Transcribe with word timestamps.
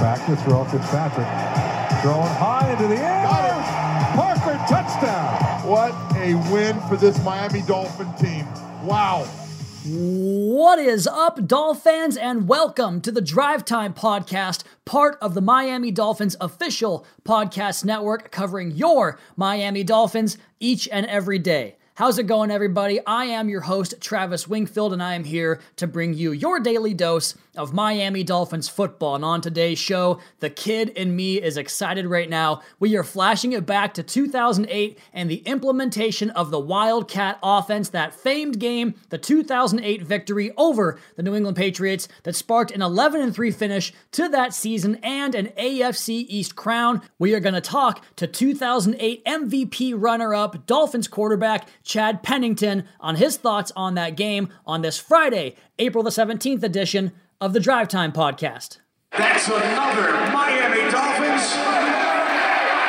Back 0.00 0.24
to 0.28 0.36
throw 0.36 0.64
Fitzpatrick. 0.64 1.26
Throwing 2.00 2.26
high 2.26 2.72
into 2.72 2.88
the 2.88 2.96
air. 2.96 3.26
Parker 4.16 4.56
touchdown. 4.66 5.68
What 5.68 5.92
a 6.16 6.36
win 6.50 6.80
for 6.88 6.96
this 6.96 7.22
Miami 7.22 7.60
Dolphin 7.60 8.10
team. 8.14 8.46
Wow. 8.82 9.24
What 9.84 10.78
is 10.78 11.06
up, 11.06 11.46
Dolphins, 11.46 12.16
and 12.16 12.48
welcome 12.48 13.02
to 13.02 13.12
the 13.12 13.20
Drive 13.20 13.66
Time 13.66 13.92
Podcast, 13.92 14.64
part 14.86 15.18
of 15.20 15.34
the 15.34 15.42
Miami 15.42 15.90
Dolphins 15.90 16.34
official 16.40 17.04
podcast 17.22 17.84
network 17.84 18.30
covering 18.30 18.70
your 18.70 19.18
Miami 19.36 19.84
Dolphins 19.84 20.38
each 20.60 20.88
and 20.88 21.04
every 21.04 21.38
day. 21.38 21.76
How's 22.00 22.18
it 22.18 22.26
going, 22.26 22.50
everybody? 22.50 22.98
I 23.06 23.26
am 23.26 23.50
your 23.50 23.60
host, 23.60 24.00
Travis 24.00 24.48
Wingfield, 24.48 24.94
and 24.94 25.02
I 25.02 25.12
am 25.12 25.24
here 25.24 25.60
to 25.76 25.86
bring 25.86 26.14
you 26.14 26.32
your 26.32 26.58
daily 26.58 26.94
dose 26.94 27.34
of 27.54 27.74
Miami 27.74 28.22
Dolphins 28.22 28.70
football. 28.70 29.16
And 29.16 29.24
on 29.24 29.42
today's 29.42 29.78
show, 29.78 30.18
the 30.38 30.48
kid 30.48 30.88
in 30.90 31.14
me 31.14 31.42
is 31.42 31.58
excited 31.58 32.06
right 32.06 32.30
now. 32.30 32.62
We 32.78 32.96
are 32.96 33.04
flashing 33.04 33.52
it 33.52 33.66
back 33.66 33.92
to 33.94 34.02
2008 34.02 34.98
and 35.12 35.30
the 35.30 35.42
implementation 35.44 36.30
of 36.30 36.50
the 36.50 36.58
Wildcat 36.58 37.38
offense, 37.42 37.90
that 37.90 38.14
famed 38.14 38.58
game, 38.58 38.94
the 39.10 39.18
2008 39.18 40.02
victory 40.02 40.52
over 40.56 40.98
the 41.16 41.22
New 41.22 41.34
England 41.34 41.58
Patriots 41.58 42.08
that 42.22 42.36
sparked 42.36 42.70
an 42.70 42.80
11 42.80 43.30
3 43.30 43.50
finish 43.50 43.92
to 44.12 44.26
that 44.30 44.54
season 44.54 44.94
and 45.02 45.34
an 45.34 45.48
AFC 45.58 46.24
East 46.28 46.56
crown. 46.56 47.02
We 47.18 47.34
are 47.34 47.40
going 47.40 47.54
to 47.54 47.60
talk 47.60 48.02
to 48.16 48.26
2008 48.26 49.22
MVP 49.26 49.92
runner 49.96 50.34
up 50.34 50.64
Dolphins 50.66 51.08
quarterback 51.08 51.68
Chad 51.90 52.22
Pennington 52.22 52.84
on 53.00 53.16
his 53.16 53.36
thoughts 53.36 53.72
on 53.74 53.94
that 53.94 54.16
game 54.16 54.48
on 54.64 54.80
this 54.80 54.96
Friday, 54.96 55.56
April 55.76 56.04
the 56.04 56.10
17th 56.10 56.62
edition 56.62 57.10
of 57.40 57.52
the 57.52 57.58
Drive 57.58 57.88
Time 57.88 58.12
Podcast. 58.12 58.78
That's 59.10 59.48
another 59.48 60.12
Miami 60.30 60.88
Dolphins. 60.88 61.79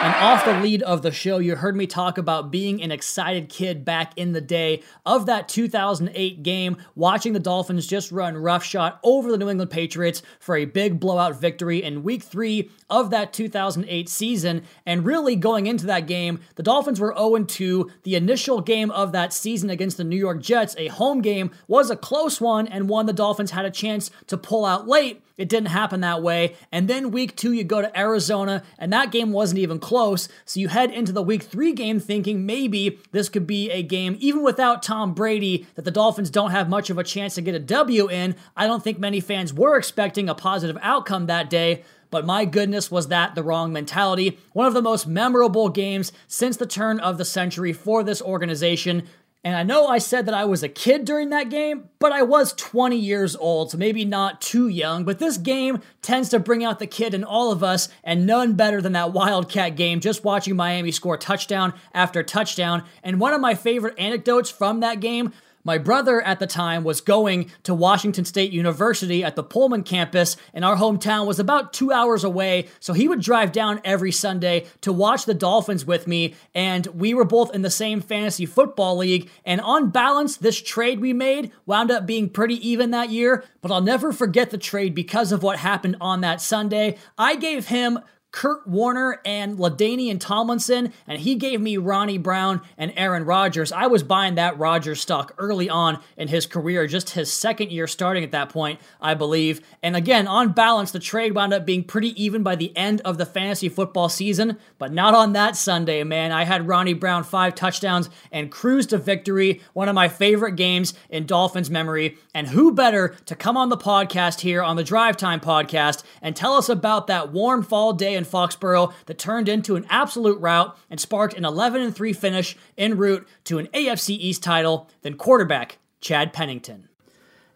And 0.04 0.16
off 0.16 0.46
the 0.46 0.60
lead 0.60 0.82
of 0.82 1.04
the 1.04 1.12
show, 1.12 1.38
you 1.38 1.56
heard 1.56 1.76
me 1.76 1.86
talk 1.86 2.18
about 2.18 2.50
being 2.50 2.82
an 2.82 2.92
excited 2.92 3.50
kid 3.50 3.86
back 3.86 4.18
in 4.18 4.32
the 4.32 4.42
day 4.42 4.82
of 5.06 5.28
that 5.28 5.48
2008 5.48 6.42
game, 6.42 6.78
watching 6.96 7.34
the 7.34 7.40
Dolphins 7.40 7.86
just 7.86 8.12
run 8.12 8.36
roughshod 8.36 8.96
over 9.04 9.30
the 9.30 9.38
New 9.38 9.48
England 9.48 9.70
Patriots 9.70 10.24
for 10.40 10.56
a 10.56 10.66
big 10.66 11.00
blowout 11.00 11.40
victory 11.40 11.84
in 11.84 12.02
week 12.02 12.24
three 12.24 12.72
of 12.90 13.12
that 13.12 13.32
2008 13.32 14.10
season. 14.10 14.64
And 14.88 15.06
really 15.06 15.36
going 15.36 15.68
into 15.68 15.86
that 15.86 16.08
game, 16.08 16.40
the 16.56 16.64
Dolphins 16.64 17.00
were 17.00 17.14
0 17.16 17.44
2. 17.44 17.92
The 18.02 18.16
initial 18.16 18.60
game 18.60 18.90
of 18.90 19.12
that 19.12 19.34
season 19.34 19.70
against 19.70 19.98
the 19.98 20.04
New 20.04 20.18
York 20.18 20.42
Jets, 20.42 20.76
a 20.80 20.88
home 20.88 21.22
game, 21.22 21.52
was 21.68 21.92
a 21.92 21.96
close 21.96 22.42
one 22.42 22.68
and 22.68 22.90
one 22.90 23.06
the 23.06 23.14
Dolphins 23.14 23.52
had 23.52 23.66
a 23.66 23.72
chance 23.72 24.10
to 24.26 24.36
pull 24.36 24.66
out 24.66 24.88
late. 24.88 25.22
It 25.42 25.50
didn't 25.50 25.70
happen 25.70 26.02
that 26.02 26.22
way. 26.22 26.56
And 26.72 26.88
then 26.88 27.10
week 27.10 27.36
two, 27.36 27.52
you 27.52 27.64
go 27.64 27.82
to 27.82 28.00
Arizona, 28.00 28.62
and 28.78 28.94
that 28.94 29.12
game 29.12 29.32
wasn't 29.32 29.58
even 29.58 29.80
close. 29.80 30.30
So 30.46 30.60
you 30.60 30.68
head 30.68 30.92
into 30.92 31.12
the 31.12 31.24
week 31.24 31.42
three 31.42 31.74
game 31.74 32.00
thinking 32.00 32.46
maybe 32.46 33.00
this 33.12 33.28
could 33.28 33.48
be 33.48 33.72
a 33.72 33.82
game, 33.82 34.18
even 34.20 34.44
without 34.44 34.84
Tom 34.84 35.16
Brady, 35.16 35.66
that 35.74 35.82
the 35.84 35.90
Dolphins 35.90 36.30
don't 36.30 36.52
have 36.52 36.70
much 36.70 36.92
of 36.92 37.00
a 37.00 37.04
chance 37.04 37.34
to 37.36 37.42
get 37.42 37.56
a 37.56 37.60
W 37.60 38.08
in. 38.08 38.36
I 38.56 38.68
don't 38.68 38.84
think 38.84 39.00
many 39.00 39.20
fans 39.20 39.52
were 39.52 39.78
expecting 39.78 40.30
a 40.30 40.36
positive 40.36 40.78
outcome 40.84 41.26
that 41.26 41.50
day. 41.50 41.84
But 42.12 42.26
my 42.26 42.46
goodness, 42.46 42.92
was 42.92 43.08
that 43.08 43.34
the 43.34 43.42
wrong 43.42 43.74
mentality. 43.74 44.38
One 44.54 44.68
of 44.68 44.76
the 44.76 44.82
most 44.82 45.08
memorable 45.08 45.70
games 45.70 46.12
since 46.28 46.56
the 46.56 46.68
turn 46.68 47.00
of 47.00 47.18
the 47.18 47.26
century 47.26 47.74
for 47.74 48.04
this 48.04 48.22
organization. 48.22 49.08
And 49.44 49.56
I 49.56 49.64
know 49.64 49.88
I 49.88 49.98
said 49.98 50.28
that 50.28 50.36
I 50.36 50.46
was 50.46 50.62
a 50.62 50.70
kid 50.70 51.04
during 51.04 51.30
that 51.30 51.50
game, 51.50 51.90
but 51.98 52.12
I 52.12 52.22
was 52.22 52.54
20 52.54 52.96
years 52.96 53.36
old, 53.36 53.72
so 53.72 53.78
maybe 53.78 54.06
not 54.06 54.40
too 54.40 54.68
young. 54.68 55.04
But 55.04 55.18
this 55.18 55.38
game 55.38 55.82
tends 56.04 56.30
to 56.30 56.40
bring 56.40 56.64
out 56.64 56.78
the 56.78 56.86
kid 56.86 57.16
in 57.16 57.24
all 57.24 57.52
of 57.52 57.64
us, 57.64 57.90
and 58.04 58.28
none 58.28 58.54
better 58.54 58.82
than 58.82 58.94
that 58.94 59.14
Wildcat 59.14 59.76
game, 59.76 60.00
just 60.00 60.24
watching 60.24 60.56
Miami 60.56 60.92
score 60.92 61.18
touchdown 61.18 61.74
after 61.92 62.22
touchdown. 62.22 62.84
And 63.02 63.20
one 63.20 63.34
of 63.34 63.42
my 63.42 63.56
favorite 63.56 63.98
anecdotes 63.98 64.52
from 64.52 64.82
that 64.82 65.00
game 65.00 65.34
my 65.64 65.78
brother 65.78 66.22
at 66.22 66.40
the 66.40 66.48
time 66.48 66.84
was 66.84 67.02
going 67.02 67.52
to 67.64 67.74
Washington 67.74 68.26
State 68.26 68.52
University 68.52 69.24
at 69.24 69.36
the 69.36 69.44
Pullman 69.44 69.84
campus, 69.84 70.38
and 70.54 70.66
our 70.66 70.76
hometown 70.76 71.28
was 71.28 71.40
about 71.40 71.74
two 71.74 71.92
hours 71.92 72.24
away. 72.24 72.68
So 72.80 72.94
he 72.94 73.08
would 73.08 73.22
drive 73.22 73.52
down 73.52 73.82
every 73.84 74.12
Sunday 74.12 74.66
to 74.82 74.94
watch 74.94 75.26
the 75.26 75.34
Dolphins 75.34 75.86
with 75.86 76.08
me, 76.08 76.36
and 76.54 76.88
we 76.88 77.14
were 77.14 77.26
both 77.26 77.54
in 77.54 77.62
the 77.62 77.70
same 77.70 78.02
fantasy 78.02 78.46
football 78.46 78.98
league. 78.98 79.30
And 79.46 79.62
on 79.62 79.90
balance, 79.90 80.38
this 80.38 80.62
trade 80.62 81.00
we 81.00 81.14
made 81.14 81.52
wound 81.66 81.92
up 81.92 82.06
being 82.06 82.30
pretty 82.30 82.56
even 82.68 82.92
that 82.92 83.10
year, 83.10 83.44
but 83.62 83.72
I'll 83.72 83.82
never 83.82 84.12
forget 84.12 84.50
the 84.50 84.58
trade 84.58 84.96
because 84.96 85.32
of 85.32 85.44
what 85.44 85.60
happened 85.60 85.98
on 86.02 86.22
that 86.22 86.42
Sunday. 86.42 86.98
I 87.18 87.36
gave 87.36 87.68
him 87.68 88.00
Kurt 88.32 88.66
Warner 88.66 89.20
and 89.26 89.58
LaDainian 89.58 90.20
Tomlinson, 90.20 90.94
and 91.06 91.20
he 91.20 91.36
gave 91.36 91.60
me 91.60 91.76
Ronnie 91.76 92.18
Brown 92.18 92.62
and 92.78 92.94
Aaron 92.96 93.26
Rodgers. 93.26 93.74
I 93.74 93.88
was 93.88 94.04
buying 94.04 94.36
that 94.36 94.58
Rodgers 94.58 95.02
stock 95.02 95.34
early 95.38 95.70
on 95.70 96.00
in 96.16 96.30
his 96.30 96.46
career, 96.46 96.88
just 96.88 97.12
his 97.12 97.32
second 97.32 97.72
year 97.72 97.88
starting 97.88 98.24
at 98.24 98.32
that 98.32 98.50
point, 98.50 98.80
I 99.02 99.16
believe. 99.16 99.60
And 99.84 99.98
again, 99.98 100.28
on 100.28 100.54
balance, 100.54 100.92
the 100.92 101.00
trade 101.00 101.36
wound 101.36 101.54
up 101.54 101.66
being 101.66 101.84
pretty 101.84 102.24
even 102.24 102.42
by 102.42 102.56
the 102.56 102.76
end 102.78 103.02
of 103.02 103.18
the 103.18 103.26
fantasy 103.26 103.68
football 103.68 104.08
season, 104.08 104.58
but 104.78 104.94
not 104.94 105.14
on 105.14 105.34
that 105.34 105.58
Sunday, 105.58 106.04
man. 106.04 106.32
I 106.32 106.46
had 106.46 106.68
Ronnie 106.68 106.94
Brown 106.94 107.26
five 107.26 107.54
touchdowns 107.54 108.10
and 108.32 108.50
cruised 108.50 108.92
to 108.92 108.98
victory, 108.98 109.62
one 109.74 109.90
of 109.90 109.96
my 109.96 110.08
favorite 110.08 110.56
games 110.56 110.94
in 111.10 111.26
Dolphins 111.26 111.70
memory. 111.70 112.18
And 112.34 112.48
who 112.48 112.74
better 112.74 113.10
to 113.26 113.36
come 113.36 113.58
on 113.58 113.68
the 113.68 113.78
podcast 113.78 114.40
here 114.40 114.64
on 114.64 114.78
the 114.78 114.84
Drive 114.86 115.18
Time 115.18 115.42
podcast 115.42 116.04
and 116.22 116.34
tell 116.34 116.54
us 116.54 116.70
about 116.70 117.08
that 117.08 117.34
warm 117.34 117.62
fall 117.62 117.92
day 117.92 118.16
in 118.22 118.28
Foxborough 118.28 118.94
that 119.08 119.18
turned 119.18 119.50
into 119.50 119.76
an 119.76 119.86
absolute 119.90 120.40
rout 120.40 120.78
and 120.90 121.00
sparked 121.00 121.34
an 121.36 121.46
11 121.46 121.92
3 121.92 122.14
finish 122.14 122.56
en 122.78 122.98
route 122.98 123.28
to 123.46 123.58
an 123.58 123.68
AFC 123.68 124.12
East 124.12 124.44
title 124.44 124.90
then 125.02 125.16
quarterback 125.16 125.78
Chad 126.00 126.34
Pennington. 126.34 126.88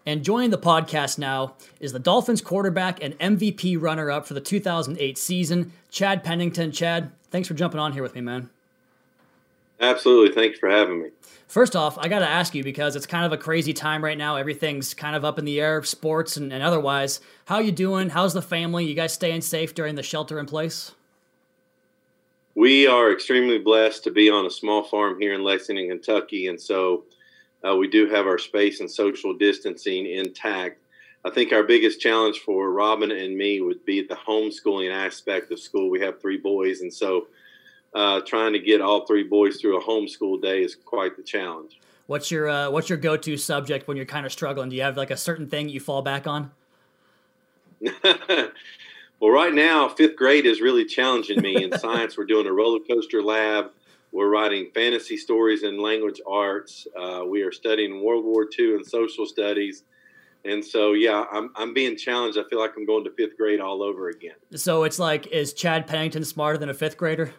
And 0.06 0.24
joining 0.24 0.52
the 0.52 0.58
podcast 0.58 1.18
now 1.18 1.56
is 1.80 1.92
the 1.92 2.00
Dolphins 2.00 2.42
quarterback 2.42 3.02
and 3.02 3.18
MVP 3.18 3.82
runner 3.82 4.12
up 4.12 4.28
for 4.28 4.36
the 4.36 4.42
2008 4.42 5.18
season, 5.18 5.72
Chad 5.90 6.24
Pennington. 6.24 6.72
Chad, 6.72 7.12
thanks 7.32 7.48
for 7.48 7.56
jumping 7.56 7.80
on 7.80 7.92
here 7.92 8.04
with 8.04 8.14
me, 8.14 8.22
man. 8.22 8.50
Absolutely. 9.80 10.34
Thanks 10.34 10.60
for 10.60 10.70
having 10.70 11.02
me. 11.02 11.10
First 11.48 11.76
off, 11.76 11.98
I 11.98 12.08
got 12.08 12.20
to 12.20 12.28
ask 12.28 12.56
you 12.56 12.64
because 12.64 12.96
it's 12.96 13.06
kind 13.06 13.26
of 13.26 13.32
a 13.32 13.38
crazy 13.38 13.72
time 13.72 14.04
right 14.04 14.18
now. 14.18 14.36
Everything's 14.36 14.94
kind 14.94 15.16
of 15.16 15.24
up 15.24 15.38
in 15.38 15.46
the 15.46 15.62
air, 15.62 15.84
sports 15.84 16.38
and, 16.38 16.52
and 16.52 16.64
otherwise. 16.64 17.22
How 17.46 17.60
you 17.60 17.72
doing? 17.72 18.10
How's 18.10 18.34
the 18.34 18.42
family? 18.42 18.86
You 18.86 18.96
guys 18.96 19.14
staying 19.14 19.42
safe 19.42 19.76
during 19.76 19.96
the 19.96 20.04
shelter 20.04 20.40
in 20.40 20.48
place? 20.48 20.94
We 22.56 22.88
are 22.88 23.12
extremely 23.12 23.60
blessed 23.60 24.04
to 24.06 24.12
be 24.12 24.30
on 24.30 24.46
a 24.46 24.50
small 24.50 24.84
farm 24.84 25.20
here 25.20 25.34
in 25.34 25.44
Lexington, 25.44 25.90
Kentucky, 25.90 26.48
and 26.48 26.60
so 26.60 27.04
uh, 27.68 27.76
we 27.76 27.88
do 27.88 28.08
have 28.10 28.28
our 28.28 28.38
space 28.38 28.80
and 28.80 28.90
social 28.90 29.34
distancing 29.34 30.06
intact. 30.06 30.80
I 31.26 31.32
think 31.32 31.52
our 31.52 31.64
biggest 31.64 32.00
challenge 32.00 32.40
for 32.40 32.72
Robin 32.72 33.12
and 33.12 33.36
me 33.36 33.60
would 33.60 33.84
be 33.84 34.02
the 34.02 34.16
homeschooling 34.16 34.92
aspect 34.92 35.52
of 35.52 35.60
school. 35.60 35.90
We 35.90 36.00
have 36.02 36.22
three 36.22 36.38
boys, 36.38 36.82
and 36.82 36.94
so 36.94 37.28
uh, 37.96 38.20
trying 38.22 38.54
to 38.54 38.60
get 38.60 38.82
all 38.82 39.06
three 39.06 39.24
boys 39.24 39.60
through 39.60 39.80
a 39.80 39.84
homeschool 39.84 40.42
day 40.42 40.62
is 40.62 40.76
quite 40.76 41.16
the 41.16 41.24
challenge. 41.24 41.80
What's 42.08 42.30
your 42.30 42.50
uh, 42.50 42.70
what's 42.70 42.90
your 42.90 43.00
go 43.00 43.18
to 43.18 43.38
subject 43.38 43.88
when 43.88 43.98
you're 43.98 44.06
kind 44.06 44.26
of 44.26 44.32
struggling? 44.32 44.70
Do 44.70 44.76
you 44.76 44.84
have 44.84 44.98
like 44.98 45.10
a 45.10 45.18
certain 45.18 45.48
thing 45.48 45.70
you 45.70 45.80
fall 45.80 46.02
back 46.02 46.28
on? 46.28 46.52
well, 48.04 49.32
right 49.32 49.54
now, 49.54 49.90
fifth 49.90 50.16
grade 50.16 50.46
is 50.46 50.62
really 50.62 50.86
challenging 50.86 51.42
me 51.42 51.64
in 51.64 51.78
science. 51.80 52.18
We're 52.18 52.26
doing 52.26 52.46
a 52.46 52.52
roller 52.52 52.80
coaster 52.80 53.24
lab. 53.24 53.72
We're 54.12 54.30
writing 54.30 54.70
fantasy 54.74 55.18
stories 55.18 55.64
in 55.64 55.82
language 55.82 56.22
arts. 56.28 56.88
Uh, 56.98 57.24
we 57.28 57.42
are 57.42 57.52
studying 57.52 58.04
World 58.04 58.24
War 58.24 58.48
II 58.58 58.76
and 58.76 58.86
social 58.86 59.26
studies. 59.26 59.84
And 60.46 60.64
so, 60.64 60.94
yeah, 60.94 61.26
I'm, 61.32 61.50
I'm 61.56 61.74
being 61.74 61.98
challenged. 61.98 62.38
I 62.38 62.44
feel 62.50 62.60
like 62.60 62.74
I'm 62.78 62.86
going 62.86 63.04
to 63.06 63.12
fifth 63.12 63.36
grade 63.36 63.60
all 63.60 63.82
over 63.82 64.10
again. 64.10 64.36
So 64.54 64.84
it's 64.84 65.00
like, 65.00 65.28
is 65.28 65.54
Chad 65.54 65.88
Pennington 65.88 66.24
smarter 66.24 66.58
than 66.58 66.70
a 66.70 66.74
fifth 66.74 66.98
grader? 66.98 67.34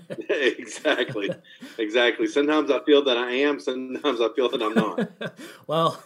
exactly. 0.28 1.30
Exactly. 1.78 2.26
Sometimes 2.26 2.70
I 2.70 2.80
feel 2.84 3.04
that 3.04 3.16
I 3.16 3.30
am, 3.30 3.60
sometimes 3.60 4.20
I 4.20 4.28
feel 4.34 4.48
that 4.50 4.62
I'm 4.62 4.74
not. 4.74 5.38
well, 5.66 6.02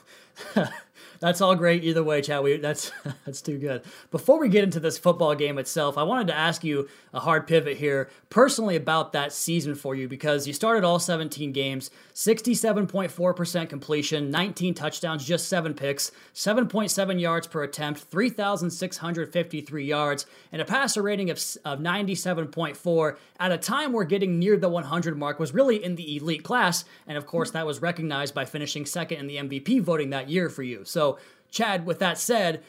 that's 1.20 1.40
all 1.40 1.54
great 1.54 1.84
either 1.84 2.02
way, 2.04 2.22
Chad. 2.22 2.42
We, 2.42 2.56
that's 2.58 2.92
that's 3.24 3.40
too 3.40 3.58
good. 3.58 3.82
Before 4.10 4.38
we 4.38 4.48
get 4.48 4.64
into 4.64 4.80
this 4.80 4.98
football 4.98 5.34
game 5.34 5.58
itself, 5.58 5.96
I 5.98 6.02
wanted 6.02 6.26
to 6.28 6.34
ask 6.34 6.64
you 6.64 6.88
a 7.16 7.20
hard 7.20 7.46
pivot 7.46 7.78
here, 7.78 8.10
personally 8.28 8.76
about 8.76 9.12
that 9.12 9.32
season 9.32 9.74
for 9.74 9.94
you 9.94 10.06
because 10.06 10.46
you 10.46 10.52
started 10.52 10.84
all 10.84 10.98
17 10.98 11.52
games, 11.52 11.90
67.4% 12.14 13.68
completion, 13.68 14.30
19 14.30 14.74
touchdowns, 14.74 15.24
just 15.24 15.48
seven 15.48 15.72
picks, 15.72 16.12
7.7 16.34 17.20
yards 17.20 17.46
per 17.46 17.62
attempt, 17.62 18.00
3,653 18.00 19.84
yards, 19.84 20.26
and 20.52 20.60
a 20.60 20.64
passer 20.64 21.02
rating 21.02 21.30
of, 21.30 21.38
of 21.64 21.78
97.4 21.80 23.16
at 23.40 23.52
a 23.52 23.58
time 23.58 23.92
where 23.92 24.04
getting 24.04 24.38
near 24.38 24.56
the 24.56 24.68
100 24.68 25.16
mark 25.16 25.38
was 25.38 25.54
really 25.54 25.82
in 25.82 25.96
the 25.96 26.16
elite 26.16 26.44
class, 26.44 26.84
and 27.06 27.16
of 27.16 27.26
course 27.26 27.50
that 27.52 27.66
was 27.66 27.80
recognized 27.80 28.34
by 28.34 28.44
finishing 28.44 28.84
second 28.84 29.18
in 29.18 29.26
the 29.26 29.36
MVP 29.36 29.80
voting 29.80 30.10
that 30.10 30.28
year 30.28 30.50
for 30.50 30.62
you. 30.62 30.84
So, 30.84 31.18
Chad, 31.50 31.86
with 31.86 32.00
that 32.00 32.18
said, 32.18 32.62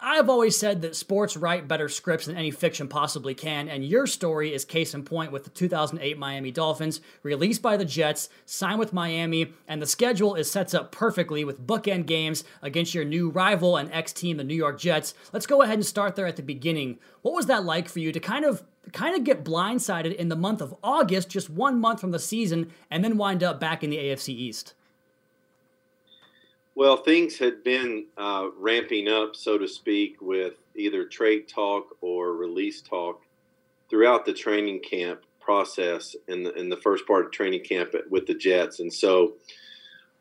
I've 0.00 0.28
always 0.28 0.58
said 0.58 0.82
that 0.82 0.96
sports 0.96 1.36
write 1.36 1.68
better 1.68 1.88
scripts 1.88 2.26
than 2.26 2.36
any 2.36 2.50
fiction 2.50 2.88
possibly 2.88 3.32
can, 3.32 3.68
and 3.68 3.84
your 3.84 4.08
story 4.08 4.52
is 4.52 4.64
case 4.64 4.92
in 4.92 5.04
point 5.04 5.30
with 5.30 5.44
the 5.44 5.50
2008 5.50 6.18
Miami 6.18 6.50
Dolphins, 6.50 7.00
released 7.22 7.62
by 7.62 7.76
the 7.76 7.84
Jets, 7.84 8.28
signed 8.44 8.80
with 8.80 8.92
Miami, 8.92 9.52
and 9.68 9.80
the 9.80 9.86
schedule 9.86 10.34
is 10.34 10.50
sets 10.50 10.74
up 10.74 10.90
perfectly 10.90 11.44
with 11.44 11.64
bookend 11.64 12.06
games 12.06 12.42
against 12.60 12.92
your 12.92 13.04
new 13.04 13.30
rival 13.30 13.76
and 13.76 13.90
ex 13.92 14.12
team, 14.12 14.36
the 14.36 14.44
New 14.44 14.54
York 14.54 14.80
Jets. 14.80 15.14
Let's 15.32 15.46
go 15.46 15.62
ahead 15.62 15.74
and 15.74 15.86
start 15.86 16.16
there 16.16 16.26
at 16.26 16.36
the 16.36 16.42
beginning. 16.42 16.98
What 17.22 17.34
was 17.34 17.46
that 17.46 17.64
like 17.64 17.88
for 17.88 18.00
you 18.00 18.10
to 18.10 18.20
kind 18.20 18.44
of 18.44 18.64
kind 18.92 19.16
of 19.16 19.22
get 19.22 19.44
blindsided 19.44 20.14
in 20.16 20.28
the 20.28 20.36
month 20.36 20.60
of 20.60 20.74
August, 20.82 21.28
just 21.30 21.48
one 21.48 21.80
month 21.80 22.00
from 22.00 22.10
the 22.10 22.18
season, 22.18 22.72
and 22.90 23.04
then 23.04 23.16
wind 23.16 23.44
up 23.44 23.60
back 23.60 23.84
in 23.84 23.90
the 23.90 23.98
AFC 23.98 24.30
East? 24.30 24.74
Well, 26.76 26.96
things 26.96 27.38
had 27.38 27.62
been 27.62 28.06
uh, 28.16 28.48
ramping 28.58 29.08
up, 29.08 29.36
so 29.36 29.58
to 29.58 29.68
speak, 29.68 30.20
with 30.20 30.54
either 30.74 31.04
trade 31.04 31.48
talk 31.48 31.96
or 32.00 32.34
release 32.34 32.80
talk 32.80 33.22
throughout 33.88 34.24
the 34.24 34.32
training 34.32 34.80
camp 34.80 35.20
process 35.38 36.16
in 36.26 36.42
the, 36.42 36.52
in 36.54 36.68
the 36.68 36.76
first 36.78 37.06
part 37.06 37.26
of 37.26 37.30
training 37.30 37.62
camp 37.62 37.94
with 38.10 38.26
the 38.26 38.34
Jets. 38.34 38.80
And 38.80 38.92
so, 38.92 39.34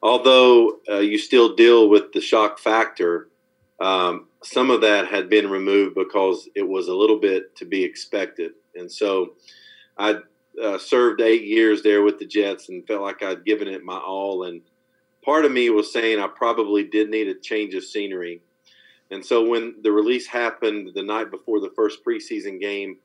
although 0.04 0.80
uh, 0.88 1.00
you 1.00 1.18
still 1.18 1.56
deal 1.56 1.90
with 1.90 2.12
the 2.14 2.22
shock 2.22 2.60
factor, 2.60 3.30
um, 3.80 4.28
some 4.44 4.70
of 4.70 4.82
that 4.82 5.08
had 5.08 5.32
been 5.32 5.50
removed 5.50 5.96
because 5.96 6.48
it 6.54 6.68
was 6.68 6.88
a 6.88 6.94
little 6.94 7.20
bit 7.20 7.56
to 7.56 7.66
be 7.66 7.84
expected. 7.84 8.52
And 8.76 8.92
so, 8.92 9.34
I 9.98 10.18
uh, 10.62 10.78
served 10.78 11.20
eight 11.20 11.46
years 11.46 11.82
there 11.82 12.04
with 12.04 12.20
the 12.20 12.28
Jets 12.28 12.70
and 12.70 12.86
felt 12.86 13.02
like 13.02 13.24
I'd 13.24 13.44
given 13.44 13.68
it 13.68 13.84
my 13.84 13.98
all 13.98 14.44
and 14.44 14.62
part 15.24 15.46
of 15.46 15.52
me 15.52 15.70
was 15.70 15.92
saying 15.92 16.20
I 16.20 16.28
probably 16.28 16.84
did 16.84 17.10
need 17.10 17.28
a 17.28 17.36
change 17.36 17.74
of 17.74 17.84
scenery. 17.84 18.42
And 19.12 19.26
so 19.26 19.48
when 19.48 19.76
the 19.82 19.92
release 19.92 20.28
happened 20.28 20.92
the 20.96 21.04
night 21.04 21.32
before 21.32 21.60
the 21.60 21.72
first 21.76 22.04
preseason 22.04 22.60
game 22.60 22.98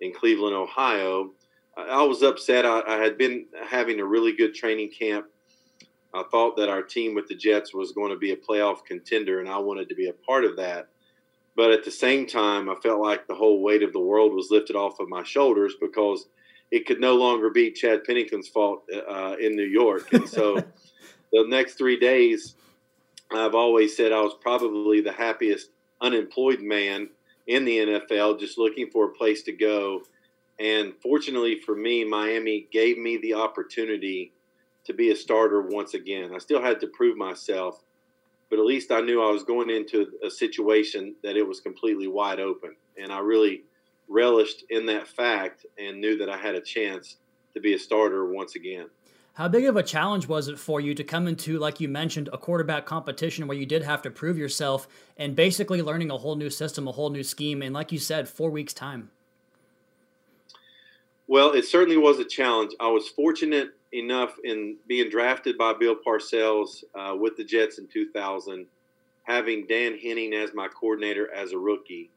in 0.00 0.12
Cleveland, 0.12 0.54
Ohio, 0.54 1.32
I 1.76 2.02
was 2.02 2.22
upset. 2.22 2.64
I, 2.64 2.82
I, 2.86 2.96
had 2.96 3.18
been 3.18 3.46
having 3.68 4.00
a 4.00 4.04
really 4.04 4.32
good 4.32 4.54
training 4.54 4.90
camp. 4.98 5.26
I 6.14 6.22
thought 6.30 6.56
that 6.56 6.70
our 6.70 6.82
team 6.82 7.14
with 7.14 7.28
the 7.28 7.34
Jets 7.34 7.74
was 7.74 7.92
going 7.92 8.10
to 8.10 8.16
be 8.16 8.32
a 8.32 8.36
playoff 8.36 8.84
contender, 8.84 9.40
and 9.40 9.48
I 9.48 9.58
wanted 9.58 9.88
to 9.90 9.94
be 9.94 10.08
a 10.08 10.12
part 10.12 10.44
of 10.44 10.56
that. 10.56 10.88
But 11.54 11.72
at 11.72 11.84
the 11.84 11.90
same 11.90 12.26
time, 12.26 12.70
I 12.70 12.74
felt 12.76 13.00
like 13.00 13.26
the 13.26 13.34
whole 13.34 13.62
weight 13.62 13.82
of 13.82 13.92
the 13.92 14.00
world 14.00 14.34
was 14.34 14.50
lifted 14.50 14.76
off 14.76 15.00
of 15.00 15.08
my 15.08 15.22
shoulders 15.22 15.74
because 15.80 16.28
it 16.70 16.86
could 16.86 17.00
no 17.00 17.14
longer 17.14 17.50
be 17.50 17.70
Chad 17.70 18.04
Pennington's 18.04 18.48
fault 18.48 18.84
uh, 19.08 19.36
in 19.40 19.54
New 19.54 19.66
York. 19.66 20.12
And 20.12 20.28
so 20.28 20.56
the 21.32 21.44
next 21.48 21.74
three 21.74 21.98
days, 21.98 22.54
I've 23.32 23.54
always 23.54 23.96
said 23.96 24.12
I 24.12 24.20
was 24.20 24.36
probably 24.40 25.00
the 25.00 25.12
happiest 25.12 25.70
unemployed 26.00 26.60
man 26.60 27.08
in 27.46 27.64
the 27.64 27.78
NFL, 27.78 28.38
just 28.38 28.58
looking 28.58 28.90
for 28.90 29.06
a 29.06 29.12
place 29.12 29.42
to 29.44 29.52
go. 29.52 30.02
And 30.58 30.94
fortunately 31.02 31.60
for 31.60 31.74
me, 31.74 32.04
Miami 32.04 32.68
gave 32.72 32.98
me 32.98 33.18
the 33.18 33.34
opportunity 33.34 34.32
to 34.84 34.94
be 34.94 35.10
a 35.10 35.16
starter 35.16 35.62
once 35.62 35.94
again. 35.94 36.32
I 36.34 36.38
still 36.38 36.62
had 36.62 36.80
to 36.80 36.86
prove 36.88 37.16
myself, 37.16 37.82
but 38.48 38.58
at 38.58 38.64
least 38.64 38.92
I 38.92 39.00
knew 39.00 39.22
I 39.22 39.30
was 39.30 39.42
going 39.42 39.70
into 39.70 40.06
a 40.24 40.30
situation 40.30 41.14
that 41.22 41.36
it 41.36 41.46
was 41.46 41.60
completely 41.60 42.06
wide 42.06 42.40
open. 42.40 42.76
And 42.96 43.12
I 43.12 43.18
really 43.18 43.64
relished 44.08 44.64
in 44.70 44.86
that 44.86 45.08
fact 45.08 45.66
and 45.78 46.00
knew 46.00 46.16
that 46.18 46.30
I 46.30 46.38
had 46.38 46.54
a 46.54 46.60
chance 46.60 47.16
to 47.54 47.60
be 47.60 47.74
a 47.74 47.78
starter 47.78 48.32
once 48.32 48.54
again. 48.54 48.86
How 49.36 49.48
big 49.48 49.66
of 49.66 49.76
a 49.76 49.82
challenge 49.82 50.28
was 50.28 50.48
it 50.48 50.58
for 50.58 50.80
you 50.80 50.94
to 50.94 51.04
come 51.04 51.28
into, 51.28 51.58
like 51.58 51.78
you 51.78 51.88
mentioned, 51.90 52.30
a 52.32 52.38
quarterback 52.38 52.86
competition 52.86 53.46
where 53.46 53.56
you 53.56 53.66
did 53.66 53.82
have 53.82 54.00
to 54.02 54.10
prove 54.10 54.38
yourself 54.38 54.88
and 55.18 55.36
basically 55.36 55.82
learning 55.82 56.10
a 56.10 56.16
whole 56.16 56.36
new 56.36 56.48
system, 56.48 56.88
a 56.88 56.92
whole 56.92 57.10
new 57.10 57.22
scheme, 57.22 57.60
and 57.60 57.74
like 57.74 57.92
you 57.92 57.98
said, 57.98 58.30
four 58.30 58.48
weeks' 58.48 58.72
time? 58.72 59.10
Well, 61.26 61.52
it 61.52 61.66
certainly 61.66 61.98
was 61.98 62.18
a 62.18 62.24
challenge. 62.24 62.72
I 62.80 62.88
was 62.88 63.08
fortunate 63.08 63.74
enough 63.92 64.36
in 64.42 64.78
being 64.86 65.10
drafted 65.10 65.58
by 65.58 65.74
Bill 65.74 65.96
Parcells 65.96 66.82
uh, 66.94 67.14
with 67.14 67.36
the 67.36 67.44
Jets 67.44 67.76
in 67.76 67.88
2000, 67.88 68.64
having 69.24 69.66
Dan 69.66 69.98
Henning 69.98 70.32
as 70.32 70.54
my 70.54 70.66
coordinator 70.68 71.30
as 71.30 71.52
a 71.52 71.58
rookie. 71.58 72.08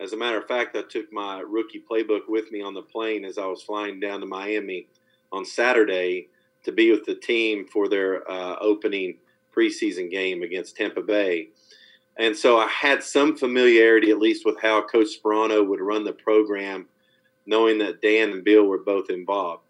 As 0.00 0.12
a 0.12 0.18
matter 0.18 0.36
of 0.36 0.46
fact, 0.46 0.76
I 0.76 0.82
took 0.82 1.10
my 1.14 1.40
rookie 1.40 1.82
playbook 1.90 2.28
with 2.28 2.52
me 2.52 2.60
on 2.60 2.74
the 2.74 2.82
plane 2.82 3.24
as 3.24 3.38
I 3.38 3.46
was 3.46 3.62
flying 3.62 4.00
down 4.00 4.20
to 4.20 4.26
Miami 4.26 4.86
on 5.32 5.46
Saturday 5.46 6.28
to 6.68 6.72
be 6.72 6.90
with 6.90 7.06
the 7.06 7.14
team 7.14 7.66
for 7.66 7.88
their 7.88 8.30
uh, 8.30 8.56
opening 8.60 9.16
preseason 9.56 10.10
game 10.10 10.42
against 10.42 10.76
Tampa 10.76 11.00
Bay. 11.00 11.48
And 12.18 12.36
so 12.36 12.58
I 12.58 12.68
had 12.68 13.02
some 13.02 13.36
familiarity, 13.36 14.10
at 14.10 14.18
least, 14.18 14.44
with 14.44 14.60
how 14.60 14.82
Coach 14.82 15.08
Sparano 15.18 15.66
would 15.66 15.80
run 15.80 16.04
the 16.04 16.12
program, 16.12 16.86
knowing 17.46 17.78
that 17.78 18.02
Dan 18.02 18.32
and 18.32 18.44
Bill 18.44 18.64
were 18.64 18.84
both 18.84 19.08
involved. 19.08 19.62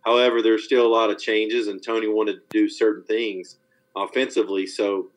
However, 0.00 0.40
there's 0.40 0.64
still 0.64 0.86
a 0.86 0.88
lot 0.88 1.10
of 1.10 1.18
changes, 1.18 1.66
and 1.66 1.82
Tony 1.82 2.08
wanted 2.08 2.34
to 2.34 2.42
do 2.50 2.68
certain 2.68 3.04
things 3.04 3.58
offensively. 3.94 4.66
So, 4.66 5.10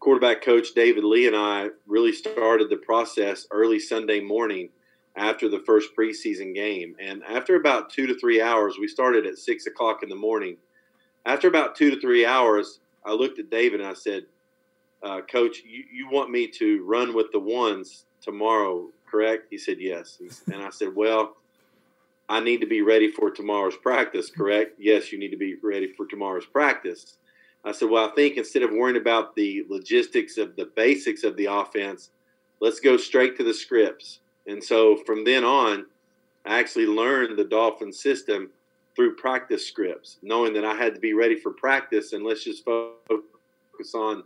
quarterback 0.00 0.42
coach 0.42 0.68
David 0.74 1.04
Lee 1.04 1.26
and 1.26 1.36
I 1.36 1.68
really 1.86 2.12
started 2.12 2.70
the 2.70 2.76
process 2.76 3.46
early 3.50 3.78
Sunday 3.78 4.20
morning 4.20 4.70
after 5.16 5.48
the 5.48 5.60
first 5.60 5.90
preseason 5.96 6.54
game. 6.54 6.96
And 6.98 7.22
after 7.24 7.56
about 7.56 7.90
two 7.90 8.06
to 8.06 8.18
three 8.18 8.40
hours, 8.40 8.78
we 8.78 8.88
started 8.88 9.26
at 9.26 9.38
six 9.38 9.66
o'clock 9.66 10.02
in 10.02 10.08
the 10.08 10.16
morning. 10.16 10.56
After 11.24 11.48
about 11.48 11.76
two 11.76 11.90
to 11.90 12.00
three 12.00 12.26
hours, 12.26 12.80
I 13.04 13.12
looked 13.12 13.38
at 13.38 13.50
David 13.50 13.80
and 13.80 13.88
I 13.88 13.94
said, 13.94 14.24
uh, 15.02 15.20
Coach, 15.20 15.62
you, 15.64 15.84
you 15.92 16.08
want 16.10 16.30
me 16.30 16.46
to 16.48 16.82
run 16.84 17.14
with 17.14 17.30
the 17.32 17.38
ones 17.38 18.06
tomorrow, 18.20 18.88
correct? 19.08 19.46
He 19.50 19.58
said, 19.58 19.76
Yes. 19.78 20.18
And 20.52 20.62
I 20.62 20.70
said, 20.70 20.94
Well, 20.94 21.36
I 22.28 22.40
need 22.40 22.60
to 22.62 22.66
be 22.66 22.80
ready 22.80 23.10
for 23.10 23.30
tomorrow's 23.30 23.76
practice, 23.76 24.30
correct? 24.30 24.72
Yes, 24.78 25.12
you 25.12 25.18
need 25.18 25.30
to 25.30 25.36
be 25.36 25.56
ready 25.62 25.92
for 25.92 26.06
tomorrow's 26.06 26.46
practice. 26.46 27.18
I 27.64 27.72
said, 27.72 27.90
Well, 27.90 28.08
I 28.08 28.14
think 28.14 28.38
instead 28.38 28.62
of 28.62 28.70
worrying 28.70 29.00
about 29.00 29.36
the 29.36 29.64
logistics 29.68 30.38
of 30.38 30.56
the 30.56 30.70
basics 30.74 31.22
of 31.22 31.36
the 31.36 31.46
offense, 31.46 32.10
let's 32.60 32.80
go 32.80 32.96
straight 32.96 33.36
to 33.36 33.44
the 33.44 33.54
scripts 33.54 34.20
and 34.46 34.62
so 34.62 34.96
from 35.06 35.24
then 35.24 35.44
on, 35.44 35.86
I 36.44 36.58
actually 36.58 36.86
learned 36.86 37.38
the 37.38 37.44
Dolphin 37.44 37.92
system 37.92 38.50
through 38.94 39.16
practice 39.16 39.66
scripts, 39.66 40.18
knowing 40.22 40.52
that 40.54 40.64
I 40.64 40.74
had 40.74 40.94
to 40.94 41.00
be 41.00 41.14
ready 41.14 41.36
for 41.36 41.52
practice 41.52 42.12
and 42.12 42.24
let's 42.24 42.44
just 42.44 42.64
focus 42.64 43.94
on 43.94 44.22